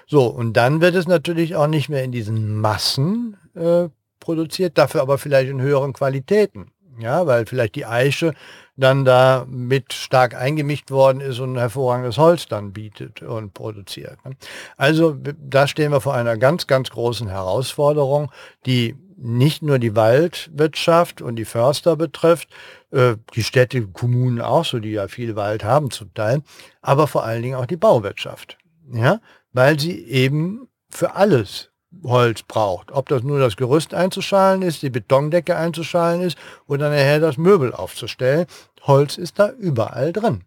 So, 0.07 0.27
und 0.27 0.55
dann 0.55 0.81
wird 0.81 0.95
es 0.95 1.07
natürlich 1.07 1.57
auch 1.57 1.67
nicht 1.67 1.89
mehr 1.89 2.05
in 2.05 2.13
diesen 2.13 2.61
Massen 2.61 3.37
äh, 3.55 3.89
produziert, 4.21 4.77
dafür 4.79 5.01
aber 5.03 5.19
vielleicht 5.19 5.51
in 5.51 5.61
höheren 5.61 5.93
Qualitäten. 5.93 6.71
Ja, 6.99 7.27
weil 7.27 7.47
vielleicht 7.47 7.75
die 7.75 7.87
Eiche 7.87 8.35
dann 8.77 9.05
da 9.05 9.47
mit 9.49 9.93
stark 9.93 10.35
eingemischt 10.35 10.91
worden 10.91 11.21
ist 11.21 11.39
und 11.39 11.55
ein 11.55 11.59
hervorragendes 11.59 12.19
Holz 12.19 12.47
dann 12.47 12.73
bietet 12.73 13.23
und 13.23 13.55
produziert. 13.55 14.25
Ne? 14.25 14.37
Also 14.77 15.17
da 15.17 15.67
stehen 15.67 15.93
wir 15.93 16.01
vor 16.01 16.15
einer 16.15 16.37
ganz, 16.37 16.67
ganz 16.67 16.91
großen 16.91 17.29
Herausforderung, 17.29 18.33
die 18.67 18.97
nicht 19.17 19.63
nur 19.63 19.79
die 19.79 19.95
Waldwirtschaft 19.95 21.23
und 21.23 21.37
die 21.37 21.45
Förster 21.45 21.97
betrifft, 21.97 22.49
äh, 22.91 23.17
die 23.35 23.45
Städte, 23.45 23.87
Kommunen 23.87 24.41
auch 24.41 24.65
so, 24.65 24.81
die 24.81 24.91
ja 24.91 25.09
viel 25.09 25.37
Wald 25.37 25.65
haben 25.65 25.91
zum 25.91 26.13
Teil, 26.15 26.43
aber 26.83 27.07
vor 27.07 27.25
allen 27.25 27.43
Dingen 27.43 27.55
auch 27.55 27.67
die 27.67 27.77
Bauwirtschaft. 27.77 28.59
Ja, 28.93 29.21
weil 29.53 29.79
sie 29.79 30.05
eben 30.05 30.69
für 30.91 31.15
alles 31.15 31.71
Holz 32.03 32.43
braucht. 32.43 32.93
Ob 32.93 33.09
das 33.09 33.23
nur 33.23 33.39
das 33.39 33.57
Gerüst 33.57 33.95
einzuschalen 33.95 34.63
ist, 34.63 34.83
die 34.83 34.91
Betondecke 34.91 35.57
einzuschalen 35.57 36.21
ist 36.21 36.37
oder 36.67 36.91
nachher 36.91 37.21
das 37.21 37.37
Möbel 37.37 37.73
aufzustellen. 37.73 38.47
Holz 38.83 39.17
ist 39.17 39.39
da 39.39 39.51
überall 39.51 40.13
drin. 40.13 40.43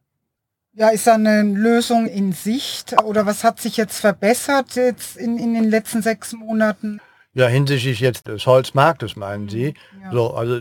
Ja, 0.74 0.90
ist 0.90 1.08
da 1.08 1.16
eine 1.16 1.42
Lösung 1.42 2.06
in 2.06 2.34
Sicht 2.34 3.02
oder 3.02 3.26
was 3.26 3.44
hat 3.44 3.60
sich 3.60 3.78
jetzt 3.78 4.00
verbessert 4.00 4.76
jetzt 4.76 5.18
in, 5.18 5.40
in 5.40 5.56
den 5.56 5.64
letzten 5.64 6.04
sechs 6.04 6.34
Monaten? 6.34 7.02
Ja, 7.38 7.46
hinsichtlich 7.46 8.00
jetzt 8.00 8.28
des 8.28 8.48
Holzmarktes 8.48 9.16
meinen 9.16 9.48
Sie. 9.48 9.76
Ja. 10.02 10.12
So, 10.12 10.34
also 10.34 10.60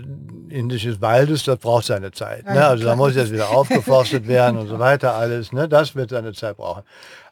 hinsichtlich 0.50 0.92
des 0.92 1.00
Waldes, 1.00 1.44
das 1.44 1.58
braucht 1.58 1.86
seine 1.86 2.12
Zeit. 2.12 2.44
Ne? 2.44 2.66
Also 2.66 2.84
da 2.84 2.94
muss 2.94 3.16
jetzt 3.16 3.32
wieder 3.32 3.48
aufgeforstet 3.48 4.28
werden 4.28 4.58
und 4.58 4.68
so 4.68 4.78
weiter 4.78 5.14
alles. 5.14 5.52
Ne? 5.52 5.70
Das 5.70 5.94
wird 5.96 6.10
seine 6.10 6.34
Zeit 6.34 6.58
brauchen. 6.58 6.82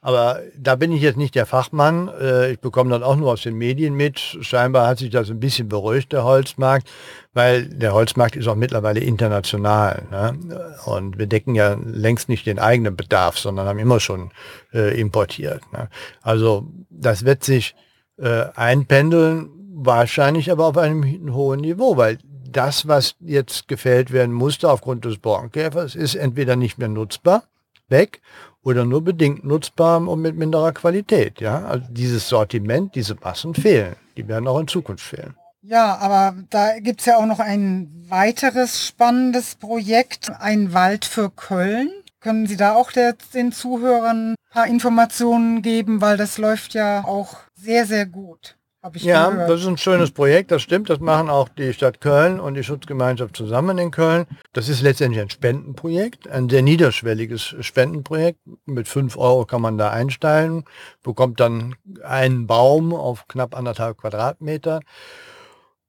Aber 0.01 0.41
da 0.57 0.77
bin 0.77 0.93
ich 0.93 1.03
jetzt 1.03 1.19
nicht 1.19 1.35
der 1.35 1.45
Fachmann. 1.45 2.09
Äh, 2.19 2.53
ich 2.53 2.61
bekomme 2.61 2.89
dann 2.89 3.03
auch 3.03 3.17
nur 3.17 3.33
aus 3.33 3.43
den 3.43 3.57
Medien 3.57 3.93
mit. 3.93 4.19
Scheinbar 4.19 4.87
hat 4.87 4.97
sich 4.97 5.11
das 5.11 5.29
ein 5.29 5.41
bisschen 5.41 5.69
beruhigt, 5.69 6.15
der 6.15 6.25
Holzmarkt, 6.25 6.89
weil 7.35 7.69
der 7.69 7.93
Holzmarkt 7.93 8.37
ist 8.37 8.49
auch 8.49 8.55
mittlerweile 8.55 9.01
international. 9.01 10.05
Ne? 10.11 10.39
Und 10.87 11.19
wir 11.19 11.27
decken 11.27 11.55
ja 11.55 11.77
längst 11.85 12.31
nicht 12.31 12.47
den 12.47 12.59
eigenen 12.59 12.97
Bedarf, 12.97 13.37
sondern 13.37 13.67
haben 13.67 13.79
immer 13.79 14.01
schon 14.01 14.31
äh, 14.73 14.99
importiert. 14.99 15.61
Ne? 15.71 15.91
Also 16.23 16.67
das 16.89 17.27
wird 17.27 17.45
sich 17.45 17.75
äh, 18.17 18.47
einpendeln, 18.55 19.51
wahrscheinlich 19.75 20.51
aber 20.51 20.67
auf 20.67 20.79
einem 20.79 21.35
hohen 21.35 21.61
Niveau, 21.61 21.97
weil 21.97 22.19
das, 22.51 22.87
was 22.87 23.17
jetzt 23.21 23.69
gefällt 23.69 24.13
werden 24.13 24.33
musste 24.33 24.71
aufgrund 24.71 25.05
des 25.05 25.19
Borkenkäfers, 25.19 25.95
ist 25.95 26.15
entweder 26.15 26.57
nicht 26.57 26.79
mehr 26.79 26.89
nutzbar, 26.89 27.45
weg, 27.89 28.21
oder 28.63 28.85
nur 28.85 29.03
bedingt 29.03 29.45
nutzbar 29.45 30.07
und 30.07 30.23
mit 30.23 30.37
minderer 30.37 30.73
Qualität. 30.73 31.41
Ja? 31.41 31.65
Also 31.67 31.87
dieses 31.91 32.29
Sortiment, 32.29 32.95
diese 32.95 33.17
Massen 33.17 33.55
fehlen. 33.55 33.97
Die 34.17 34.27
werden 34.27 34.49
auch 34.49 34.59
in 34.59 34.69
Zukunft 34.69 35.05
fehlen. 35.05 35.35
Ja, 35.63 35.97
aber 35.97 36.35
da 36.51 36.79
gibt's 36.79 37.07
ja 37.07 37.17
auch 37.17 37.27
noch 37.27 37.41
ein 37.41 37.89
weiteres 38.09 38.87
spannendes 38.87 39.55
Projekt, 39.55 40.31
ein 40.39 40.73
Wald 40.75 41.05
für 41.05 41.31
Köln. 41.31 41.91
Können 42.21 42.47
Sie 42.47 42.57
da 42.57 42.75
auch 42.75 42.93
der, 42.93 43.15
den 43.33 43.53
Zuhörern 43.53 44.33
ein 44.33 44.35
paar 44.51 44.67
Informationen 44.67 45.63
geben, 45.63 46.01
weil 46.01 46.17
das 46.17 46.39
läuft 46.39 46.75
ja 46.75 47.05
auch 47.05 47.37
sehr, 47.55 47.87
sehr 47.87 48.07
gut. 48.07 48.57
ja, 48.97 49.31
gehört. 49.31 49.51
das 49.51 49.61
ist 49.63 49.67
ein 49.67 49.79
schönes 49.79 50.11
Projekt, 50.11 50.51
das 50.51 50.63
stimmt. 50.63 50.91
Das 50.91 51.01
machen 51.01 51.31
auch 51.31 51.49
die 51.49 51.73
Stadt 51.73 52.01
Köln 52.01 52.39
und 52.39 52.55
die 52.55 52.65
Schutzgemeinschaft 52.65 53.37
zusammen 53.37 53.79
in 53.79 53.91
Köln. 53.91 54.27
Das 54.53 54.69
ist 54.69 54.83
letztendlich 54.83 55.23
ein 55.23 55.31
Spendenprojekt, 55.31 56.29
ein 56.29 56.51
sehr 56.51 56.63
niederschwelliges 56.63 57.57
Spendenprojekt. 57.61 58.41
Mit 58.67 58.89
fünf 58.89 59.17
Euro 59.17 59.47
kann 59.47 59.63
man 59.63 59.79
da 59.79 59.91
einsteigen, 59.91 60.65
bekommt 61.03 61.41
dann 61.41 61.77
einen 62.03 62.47
Baum 62.47 62.93
auf 62.93 63.27
knapp 63.27 63.57
anderthalb 63.57 63.99
Quadratmeter. 63.99 64.81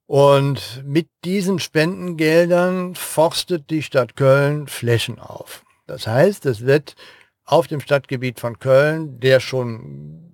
Und 0.07 0.83
mit 0.85 1.09
diesen 1.25 1.59
Spendengeldern 1.59 2.95
forstet 2.95 3.69
die 3.71 3.81
Stadt 3.81 4.15
Köln 4.15 4.67
Flächen 4.67 5.19
auf. 5.19 5.63
Das 5.87 6.07
heißt, 6.07 6.45
es 6.45 6.65
wird 6.65 6.95
auf 7.43 7.67
dem 7.67 7.79
Stadtgebiet 7.79 8.39
von 8.39 8.59
Köln 8.59 9.19
der 9.19 9.39
schon 9.39 10.24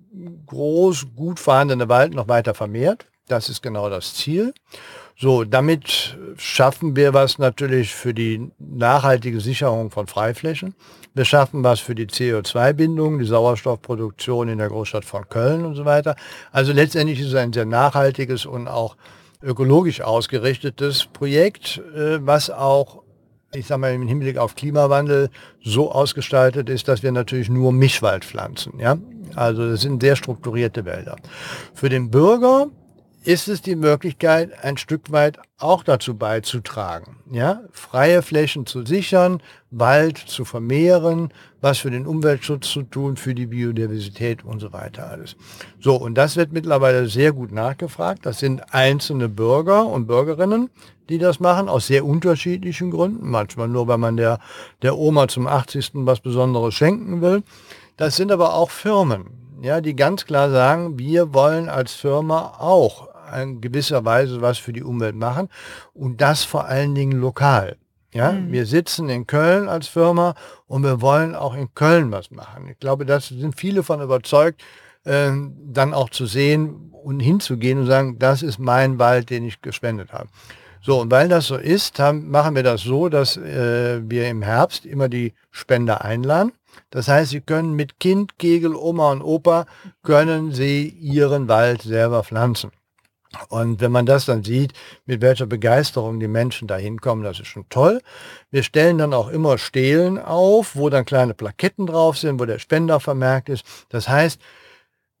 groß, 0.46 1.06
gut 1.16 1.40
vorhandene 1.40 1.88
Wald 1.88 2.14
noch 2.14 2.28
weiter 2.28 2.54
vermehrt. 2.54 3.06
Das 3.28 3.48
ist 3.48 3.62
genau 3.62 3.88
das 3.88 4.14
Ziel. 4.14 4.52
So, 5.16 5.44
damit 5.44 6.18
schaffen 6.36 6.96
wir 6.96 7.14
was 7.14 7.38
natürlich 7.38 7.94
für 7.94 8.12
die 8.12 8.50
nachhaltige 8.58 9.40
Sicherung 9.40 9.90
von 9.90 10.06
Freiflächen. 10.06 10.74
Wir 11.14 11.24
schaffen 11.24 11.62
was 11.62 11.80
für 11.80 11.94
die 11.94 12.06
CO2-Bindung, 12.06 13.18
die 13.18 13.26
Sauerstoffproduktion 13.26 14.48
in 14.48 14.58
der 14.58 14.68
Großstadt 14.68 15.04
von 15.04 15.28
Köln 15.28 15.64
und 15.64 15.74
so 15.74 15.84
weiter. 15.84 16.16
Also 16.50 16.72
letztendlich 16.72 17.20
ist 17.20 17.28
es 17.28 17.34
ein 17.34 17.52
sehr 17.52 17.66
nachhaltiges 17.66 18.46
und 18.46 18.66
auch 18.66 18.96
ökologisch 19.42 20.00
ausgerichtetes 20.00 21.06
Projekt, 21.06 21.82
äh, 21.94 22.24
was 22.26 22.50
auch 22.50 23.02
ich 23.54 23.66
sage 23.66 23.80
mal, 23.80 23.92
im 23.92 24.08
Hinblick 24.08 24.38
auf 24.38 24.54
Klimawandel 24.54 25.28
so 25.62 25.92
ausgestaltet 25.92 26.68
ist, 26.70 26.88
dass 26.88 27.02
wir 27.02 27.12
natürlich 27.12 27.50
nur 27.50 27.72
Mischwald 27.72 28.24
pflanzen. 28.24 28.78
Ja? 28.78 28.96
Also 29.36 29.70
das 29.70 29.82
sind 29.82 30.02
sehr 30.02 30.16
strukturierte 30.16 30.84
Wälder. 30.84 31.16
Für 31.74 31.88
den 31.88 32.10
Bürger 32.10 32.68
ist 33.24 33.48
es 33.48 33.62
die 33.62 33.76
Möglichkeit, 33.76 34.50
ein 34.64 34.76
Stück 34.76 35.12
weit 35.12 35.38
auch 35.58 35.84
dazu 35.84 36.16
beizutragen, 36.16 37.18
ja, 37.30 37.60
freie 37.70 38.20
Flächen 38.22 38.66
zu 38.66 38.84
sichern, 38.84 39.40
Wald 39.70 40.18
zu 40.18 40.44
vermehren, 40.44 41.32
was 41.60 41.78
für 41.78 41.90
den 41.90 42.06
Umweltschutz 42.06 42.68
zu 42.68 42.82
tun, 42.82 43.16
für 43.16 43.34
die 43.34 43.46
Biodiversität 43.46 44.44
und 44.44 44.58
so 44.58 44.72
weiter 44.72 45.08
alles. 45.08 45.36
So, 45.80 45.94
und 45.94 46.16
das 46.16 46.36
wird 46.36 46.52
mittlerweile 46.52 47.08
sehr 47.08 47.32
gut 47.32 47.52
nachgefragt. 47.52 48.26
Das 48.26 48.40
sind 48.40 48.74
einzelne 48.74 49.28
Bürger 49.28 49.86
und 49.86 50.08
Bürgerinnen, 50.08 50.68
die 51.08 51.18
das 51.18 51.38
machen, 51.38 51.68
aus 51.68 51.86
sehr 51.86 52.04
unterschiedlichen 52.04 52.90
Gründen. 52.90 53.30
Manchmal 53.30 53.68
nur, 53.68 53.86
weil 53.86 53.98
man 53.98 54.16
der, 54.16 54.40
der 54.82 54.98
Oma 54.98 55.28
zum 55.28 55.46
80. 55.46 55.92
was 55.94 56.20
Besonderes 56.20 56.74
schenken 56.74 57.22
will. 57.22 57.44
Das 57.96 58.16
sind 58.16 58.32
aber 58.32 58.54
auch 58.54 58.70
Firmen, 58.70 59.58
ja, 59.62 59.80
die 59.80 59.94
ganz 59.94 60.24
klar 60.24 60.50
sagen, 60.50 60.98
wir 60.98 61.34
wollen 61.34 61.68
als 61.68 61.92
Firma 61.92 62.54
auch 62.58 63.08
in 63.40 63.60
gewisser 63.60 64.04
Weise 64.04 64.42
was 64.42 64.58
für 64.58 64.72
die 64.72 64.82
Umwelt 64.82 65.14
machen 65.14 65.48
und 65.94 66.20
das 66.20 66.44
vor 66.44 66.66
allen 66.66 66.94
Dingen 66.94 67.20
lokal. 67.20 67.76
Ja, 68.12 68.32
mhm. 68.32 68.52
wir 68.52 68.66
sitzen 68.66 69.08
in 69.08 69.26
Köln 69.26 69.68
als 69.68 69.88
Firma 69.88 70.34
und 70.66 70.82
wir 70.82 71.00
wollen 71.00 71.34
auch 71.34 71.54
in 71.54 71.74
Köln 71.74 72.12
was 72.12 72.30
machen. 72.30 72.68
Ich 72.68 72.78
glaube, 72.78 73.06
da 73.06 73.20
sind 73.20 73.58
viele 73.58 73.82
von 73.82 74.02
überzeugt, 74.02 74.62
äh, 75.04 75.30
dann 75.64 75.94
auch 75.94 76.10
zu 76.10 76.26
sehen 76.26 76.92
und 76.92 77.20
hinzugehen 77.20 77.78
und 77.78 77.86
sagen, 77.86 78.18
das 78.18 78.42
ist 78.42 78.58
mein 78.58 78.98
Wald, 78.98 79.30
den 79.30 79.46
ich 79.46 79.62
gespendet 79.62 80.12
habe. 80.12 80.28
So, 80.82 81.00
und 81.00 81.10
weil 81.10 81.28
das 81.28 81.46
so 81.46 81.56
ist, 81.56 81.98
haben, 82.00 82.28
machen 82.30 82.54
wir 82.54 82.64
das 82.64 82.82
so, 82.82 83.08
dass 83.08 83.36
äh, 83.36 84.00
wir 84.04 84.28
im 84.28 84.42
Herbst 84.42 84.84
immer 84.84 85.08
die 85.08 85.32
Spender 85.50 86.04
einladen. 86.04 86.52
Das 86.90 87.08
heißt, 87.08 87.30
sie 87.30 87.40
können 87.40 87.74
mit 87.74 88.00
Kind, 88.00 88.38
Kegel, 88.38 88.74
Oma 88.74 89.12
und 89.12 89.22
Opa, 89.22 89.66
können 90.02 90.52
sie 90.52 90.88
ihren 90.88 91.48
Wald 91.48 91.82
selber 91.82 92.22
pflanzen. 92.24 92.70
Und 93.48 93.80
wenn 93.80 93.92
man 93.92 94.04
das 94.04 94.26
dann 94.26 94.44
sieht, 94.44 94.74
mit 95.06 95.22
welcher 95.22 95.46
Begeisterung 95.46 96.20
die 96.20 96.28
Menschen 96.28 96.68
da 96.68 96.76
hinkommen, 96.76 97.24
das 97.24 97.40
ist 97.40 97.46
schon 97.46 97.64
toll. 97.70 98.02
Wir 98.50 98.62
stellen 98.62 98.98
dann 98.98 99.14
auch 99.14 99.28
immer 99.28 99.56
Stelen 99.56 100.18
auf, 100.18 100.76
wo 100.76 100.90
dann 100.90 101.06
kleine 101.06 101.32
Plaketten 101.32 101.86
drauf 101.86 102.18
sind, 102.18 102.38
wo 102.38 102.44
der 102.44 102.58
Spender 102.58 103.00
vermerkt 103.00 103.48
ist. 103.48 103.64
Das 103.88 104.08
heißt, 104.08 104.38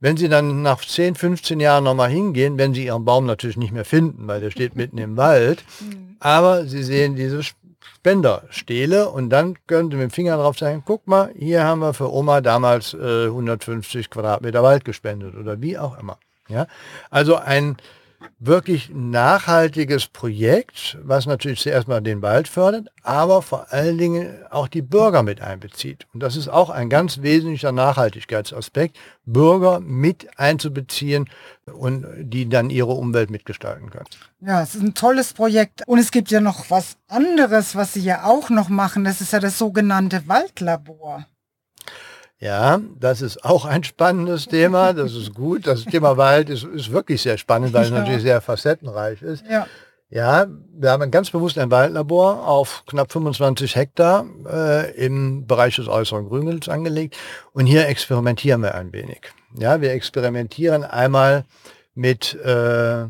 Wenn 0.02 0.16
Sie 0.16 0.28
dann 0.28 0.62
nach 0.62 0.84
10, 0.84 1.14
15 1.14 1.60
Jahren 1.60 1.84
nochmal 1.84 2.10
hingehen, 2.10 2.58
werden 2.58 2.74
Sie 2.74 2.86
Ihren 2.86 3.04
Baum 3.04 3.24
natürlich 3.24 3.56
nicht 3.56 3.72
mehr 3.72 3.84
finden, 3.84 4.26
weil 4.26 4.40
der 4.40 4.50
steht 4.50 4.74
mitten 4.74 4.98
im 4.98 5.16
Wald. 5.16 5.62
Mhm. 5.80 6.16
Aber 6.20 6.66
Sie 6.66 6.84
sehen 6.84 7.16
diese 7.82 7.92
Spenderstele 8.02 9.08
und 9.08 9.30
dann 9.30 9.56
können 9.66 9.90
Sie 9.90 9.96
mit 9.96 10.04
dem 10.04 10.10
Finger 10.10 10.36
drauf 10.36 10.58
sagen, 10.58 10.82
guck 10.84 11.06
mal, 11.06 11.32
hier 11.36 11.64
haben 11.64 11.80
wir 11.80 11.94
für 11.94 12.12
Oma 12.12 12.40
damals 12.40 12.94
äh, 12.94 13.26
150 13.26 14.10
Quadratmeter 14.10 14.62
Wald 14.62 14.84
gespendet 14.84 15.34
oder 15.36 15.60
wie 15.60 15.78
auch 15.78 15.98
immer. 15.98 16.18
Ja? 16.48 16.66
Also 17.10 17.36
ein 17.36 17.76
wirklich 18.38 18.90
nachhaltiges 18.92 20.06
Projekt, 20.08 20.98
was 21.02 21.26
natürlich 21.26 21.60
zuerst 21.60 21.88
mal 21.88 22.00
den 22.00 22.22
Wald 22.22 22.48
fördert, 22.48 22.88
aber 23.02 23.42
vor 23.42 23.72
allen 23.72 23.98
Dingen 23.98 24.34
auch 24.50 24.68
die 24.68 24.82
Bürger 24.82 25.22
mit 25.22 25.40
einbezieht. 25.40 26.06
Und 26.12 26.22
das 26.22 26.36
ist 26.36 26.48
auch 26.48 26.70
ein 26.70 26.88
ganz 26.88 27.22
wesentlicher 27.22 27.72
Nachhaltigkeitsaspekt, 27.72 28.98
Bürger 29.24 29.80
mit 29.80 30.38
einzubeziehen 30.38 31.28
und 31.72 32.06
die 32.18 32.48
dann 32.48 32.70
ihre 32.70 32.92
Umwelt 32.92 33.30
mitgestalten 33.30 33.90
können. 33.90 34.06
Ja, 34.40 34.62
es 34.62 34.74
ist 34.74 34.82
ein 34.82 34.94
tolles 34.94 35.32
Projekt. 35.32 35.82
Und 35.86 35.98
es 35.98 36.10
gibt 36.10 36.30
ja 36.30 36.40
noch 36.40 36.70
was 36.70 36.96
anderes, 37.08 37.76
was 37.76 37.92
Sie 37.94 38.00
ja 38.00 38.24
auch 38.24 38.50
noch 38.50 38.68
machen. 38.68 39.04
Das 39.04 39.20
ist 39.20 39.32
ja 39.32 39.38
das 39.38 39.58
sogenannte 39.58 40.26
Waldlabor. 40.26 41.26
Ja, 42.42 42.80
das 42.98 43.22
ist 43.22 43.44
auch 43.44 43.64
ein 43.64 43.84
spannendes 43.84 44.48
Thema. 44.48 44.92
Das 44.94 45.14
ist 45.14 45.32
gut. 45.32 45.64
Das 45.64 45.84
Thema 45.84 46.16
Wald 46.16 46.50
ist, 46.50 46.64
ist 46.64 46.90
wirklich 46.90 47.22
sehr 47.22 47.38
spannend, 47.38 47.72
weil 47.72 47.84
es 47.84 47.92
natürlich 47.92 48.22
sehr 48.22 48.40
facettenreich 48.40 49.22
ist. 49.22 49.44
Ja. 49.48 49.68
Ja, 50.10 50.46
wir 50.74 50.90
haben 50.90 51.10
ganz 51.12 51.30
bewusst 51.30 51.56
ein 51.56 51.70
Waldlabor 51.70 52.46
auf 52.46 52.82
knapp 52.86 53.12
25 53.12 53.76
Hektar 53.76 54.26
äh, 54.46 54.90
im 54.96 55.46
Bereich 55.46 55.76
des 55.76 55.86
äußeren 55.86 56.28
Grüngels 56.28 56.68
angelegt. 56.68 57.16
Und 57.52 57.66
hier 57.66 57.86
experimentieren 57.86 58.60
wir 58.60 58.74
ein 58.74 58.92
wenig. 58.92 59.20
Ja, 59.56 59.80
wir 59.80 59.92
experimentieren 59.92 60.82
einmal 60.82 61.44
mit 61.94 62.34
äh, 62.34 63.04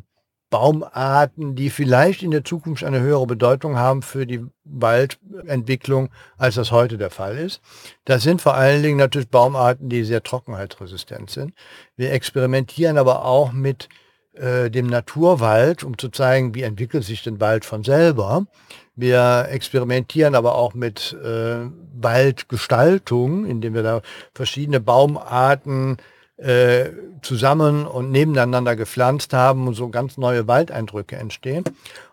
Baumarten, 0.53 1.57
die 1.57 1.71
vielleicht 1.71 2.23
in 2.23 2.31
der 2.31 2.45
Zukunft 2.45 2.85
eine 2.85 3.01
höhere 3.01 3.27
Bedeutung 3.27 3.79
haben 3.79 4.03
für 4.03 4.27
die 4.27 4.45
Waldentwicklung, 4.65 6.11
als 6.37 6.57
das 6.57 6.71
heute 6.71 6.99
der 6.99 7.11
Fall 7.11 7.39
ist. 7.39 7.63
Das 8.05 8.23
sind 8.23 8.43
vor 8.43 8.55
allen 8.55 8.83
Dingen 8.83 8.99
natürlich 8.99 9.31
Baumarten, 9.31 9.89
die 9.89 10.05
sehr 10.05 10.23
trockenheitsresistent 10.23 11.31
sind. 11.31 11.55
Wir 11.97 12.13
experimentieren 12.13 12.99
aber 12.99 13.25
auch 13.25 13.53
mit 13.53 13.89
äh, 14.35 14.71
dem 14.71 14.89
Naturwald, 14.89 15.85
um 15.85 15.97
zu 15.97 16.11
zeigen, 16.11 16.55
wie 16.55 16.63
entwickelt 16.63 17.05
sich 17.05 17.23
den 17.23 17.41
Wald 17.41 17.65
von 17.65 17.83
selber. 17.83 18.47
Wir 18.95 19.47
experimentieren 19.49 20.35
aber 20.35 20.55
auch 20.55 20.75
mit 20.75 21.17
äh, 21.25 21.67
Waldgestaltung, 21.95 23.47
indem 23.47 23.73
wir 23.73 23.83
da 23.83 24.03
verschiedene 24.35 24.81
Baumarten 24.81 25.97
äh, 26.37 26.91
zusammen 27.23 27.87
und 27.87 28.11
nebeneinander 28.11 28.77
gepflanzt 28.77 29.33
haben 29.33 29.69
und 29.69 29.75
so 29.75 29.89
ganz 29.89 30.17
neue 30.19 30.49
Waldeindrücke 30.49 31.17
entstehen. 31.17 31.65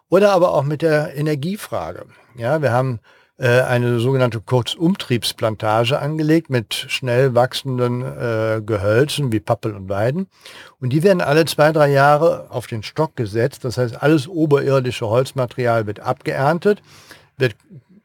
Oder 0.10 0.32
aber 0.32 0.54
auch 0.54 0.64
mit 0.64 0.82
der 0.82 1.16
Energiefrage. 1.16 2.06
Ja, 2.36 2.62
wir 2.62 2.72
haben 2.72 3.00
äh, 3.40 3.62
eine 3.62 4.00
sogenannte 4.00 4.42
Kurzumtriebsplantage 4.42 5.98
angelegt 5.98 6.50
mit 6.50 6.74
schnell 6.74 7.36
wachsenden 7.36 8.02
äh, 8.02 8.62
Gehölzen 8.66 9.32
wie 9.32 9.40
Pappel 9.40 9.74
und 9.76 9.88
Weiden. 9.88 10.28
Und 10.82 10.90
die 10.90 11.04
werden 11.04 11.22
alle 11.22 11.46
zwei, 11.46 11.72
drei 11.72 11.90
Jahre 11.90 12.48
auf 12.50 12.68
den 12.68 12.84
Stock 12.84 13.16
gesetzt. 13.16 13.64
Das 13.64 13.78
heißt, 13.78 14.02
alles 14.04 14.28
oberirdische 14.28 15.08
Holzmaterial 15.08 15.88
wird 15.88 16.02
abgeerntet, 16.02 16.82
wird 17.38 17.56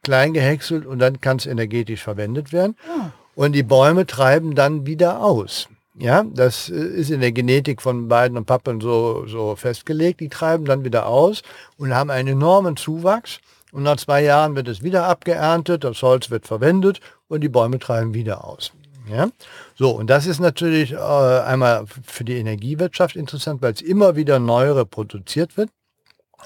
klein 0.05 0.35
gehäckselt 0.35 0.87
und 0.87 1.01
dann 1.01 1.21
kann 1.21 1.39
es 1.39 1.47
energetisch 1.47 2.03
verwendet 2.03 2.53
werden. 2.53 2.77
Ah. 2.89 3.11
Und 3.35 3.53
die 3.53 3.65
Bäume 3.65 4.07
treiben 4.07 4.55
dann 4.55 4.87
wieder 4.87 5.21
aus. 5.21 5.69
Ja, 5.97 6.25
das 6.25 6.69
äh, 6.69 6.75
ist 6.75 7.11
in 7.11 7.21
der 7.21 7.33
Genetik 7.33 7.81
von 7.81 8.09
beiden 8.09 8.37
und 8.37 8.47
Pappeln 8.47 8.81
so, 8.81 9.27
so 9.27 9.55
festgelegt. 9.57 10.21
Die 10.21 10.29
treiben 10.29 10.65
dann 10.65 10.85
wieder 10.85 11.07
aus 11.07 11.43
und 11.77 11.95
haben 11.95 12.11
einen 12.11 12.29
enormen 12.29 12.77
Zuwachs. 12.77 13.41
Und 13.73 13.85
nach 13.85 13.97
zwei 13.97 14.23
Jahren 14.23 14.55
wird 14.55 14.69
es 14.69 14.83
wieder 14.83 15.07
abgeerntet, 15.07 15.83
das 15.83 16.01
Holz 16.03 16.31
wird 16.31 16.47
verwendet 16.47 17.01
und 17.27 17.41
die 17.41 17.49
Bäume 17.49 17.81
treiben 17.81 18.15
wieder 18.15 18.45
aus. 18.45 18.73
Ja? 19.11 19.29
So, 19.75 19.91
und 19.91 20.09
das 20.09 20.27
ist 20.27 20.39
natürlich 20.39 20.93
äh, 20.93 20.97
einmal 20.97 21.85
für 22.07 22.25
die 22.25 22.37
Energiewirtschaft 22.37 23.17
interessant, 23.17 23.63
weil 23.63 23.73
es 23.73 23.81
immer 23.81 24.15
wieder 24.17 24.39
neu 24.39 24.73
reproduziert 24.73 25.57
wird. 25.57 25.71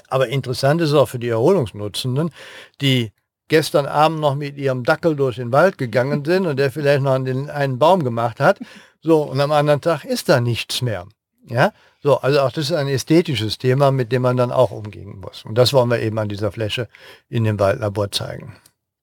Aber 0.07 0.27
interessant 0.29 0.81
ist 0.81 0.89
es 0.89 0.95
auch 0.95 1.07
für 1.07 1.19
die 1.19 1.29
Erholungsnutzenden, 1.29 2.31
die 2.81 3.11
gestern 3.49 3.85
Abend 3.85 4.19
noch 4.21 4.35
mit 4.35 4.57
ihrem 4.57 4.83
Dackel 4.83 5.15
durch 5.15 5.35
den 5.35 5.51
Wald 5.51 5.77
gegangen 5.77 6.23
sind 6.23 6.45
und 6.45 6.57
der 6.57 6.71
vielleicht 6.71 7.01
noch 7.01 7.17
den, 7.19 7.49
einen 7.49 7.77
Baum 7.77 8.03
gemacht 8.03 8.39
hat 8.39 8.59
so, 9.01 9.21
und 9.23 9.39
am 9.39 9.51
anderen 9.51 9.79
Tag 9.79 10.03
ist 10.03 10.27
da 10.27 10.41
nichts 10.41 10.81
mehr. 10.81 11.07
Ja, 11.47 11.71
so, 12.01 12.17
also 12.19 12.41
auch 12.41 12.51
das 12.51 12.65
ist 12.65 12.73
ein 12.73 12.89
ästhetisches 12.89 13.57
Thema, 13.57 13.91
mit 13.91 14.11
dem 14.11 14.21
man 14.21 14.37
dann 14.37 14.51
auch 14.51 14.71
umgehen 14.71 15.19
muss. 15.19 15.45
Und 15.45 15.55
das 15.57 15.73
wollen 15.73 15.89
wir 15.89 15.99
eben 15.99 16.19
an 16.19 16.29
dieser 16.29 16.51
Fläche 16.51 16.89
in 17.29 17.45
dem 17.45 17.59
Waldlabor 17.59 18.11
zeigen. 18.11 18.57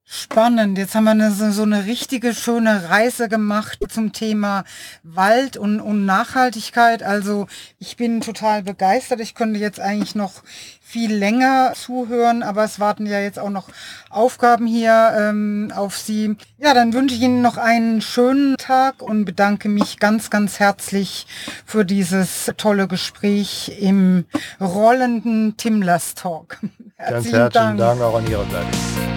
Spannend. 0.09 0.79
Jetzt 0.79 0.95
haben 0.95 1.03
wir 1.03 1.11
eine, 1.11 1.33
so 1.33 1.63
eine 1.63 1.87
richtige 1.87 2.33
schöne 2.33 2.91
Reise 2.91 3.29
gemacht 3.29 3.81
zum 3.89 4.13
Thema 4.13 4.63
Wald 5.03 5.57
und, 5.57 5.81
und 5.81 6.07
Nachhaltigkeit. 6.07 7.03
Also 7.03 7.49
ich 7.81 7.97
bin 7.97 8.21
total 8.21 8.63
begeistert. 8.63 9.19
Ich 9.19 9.35
könnte 9.35 9.59
jetzt 9.59 9.81
eigentlich 9.81 10.15
noch 10.15 10.45
viel 10.81 11.13
länger 11.13 11.73
zuhören, 11.75 12.45
aber 12.45 12.63
es 12.63 12.79
warten 12.79 13.07
ja 13.07 13.19
jetzt 13.19 13.41
auch 13.41 13.51
noch 13.51 13.69
Aufgaben 14.09 14.69
hier 14.69 15.13
ähm, 15.19 15.73
auf 15.75 15.99
Sie. 15.99 16.37
Ja, 16.59 16.73
dann 16.73 16.93
wünsche 16.93 17.17
ich 17.17 17.23
Ihnen 17.23 17.43
noch 17.43 17.57
einen 17.57 18.01
schönen 18.01 18.57
Tag 18.59 19.03
und 19.03 19.25
bedanke 19.25 19.69
mich 19.69 19.99
ganz, 19.99 20.31
ganz 20.31 20.61
herzlich 20.61 21.27
für 21.65 21.85
dieses 21.85 22.53
tolle 22.57 22.87
Gespräch 22.87 23.77
im 23.81 24.25
rollenden 24.61 25.57
Timlers 25.57 26.15
Talk. 26.15 26.59
Herzlichen 26.97 27.33
ganz 27.33 27.33
herzlichen 27.33 27.51
Dank. 27.51 27.79
Dank 27.79 28.01
auch 28.03 28.19
an 28.19 28.31
Ihrer 28.31 28.45
Seite. 28.45 29.16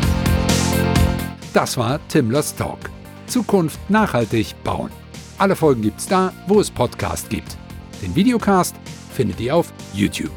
Das 1.53 1.77
war 1.77 1.99
Timlers 2.07 2.55
Talk. 2.55 2.77
Zukunft 3.25 3.79
nachhaltig 3.89 4.55
bauen. 4.63 4.91
Alle 5.37 5.55
Folgen 5.55 5.81
gibt's 5.81 6.07
da, 6.07 6.31
wo 6.47 6.59
es 6.59 6.69
Podcast 6.69 7.29
gibt. 7.29 7.57
Den 8.01 8.15
Videocast 8.15 8.75
findet 9.13 9.39
ihr 9.39 9.55
auf 9.55 9.73
YouTube. 9.93 10.31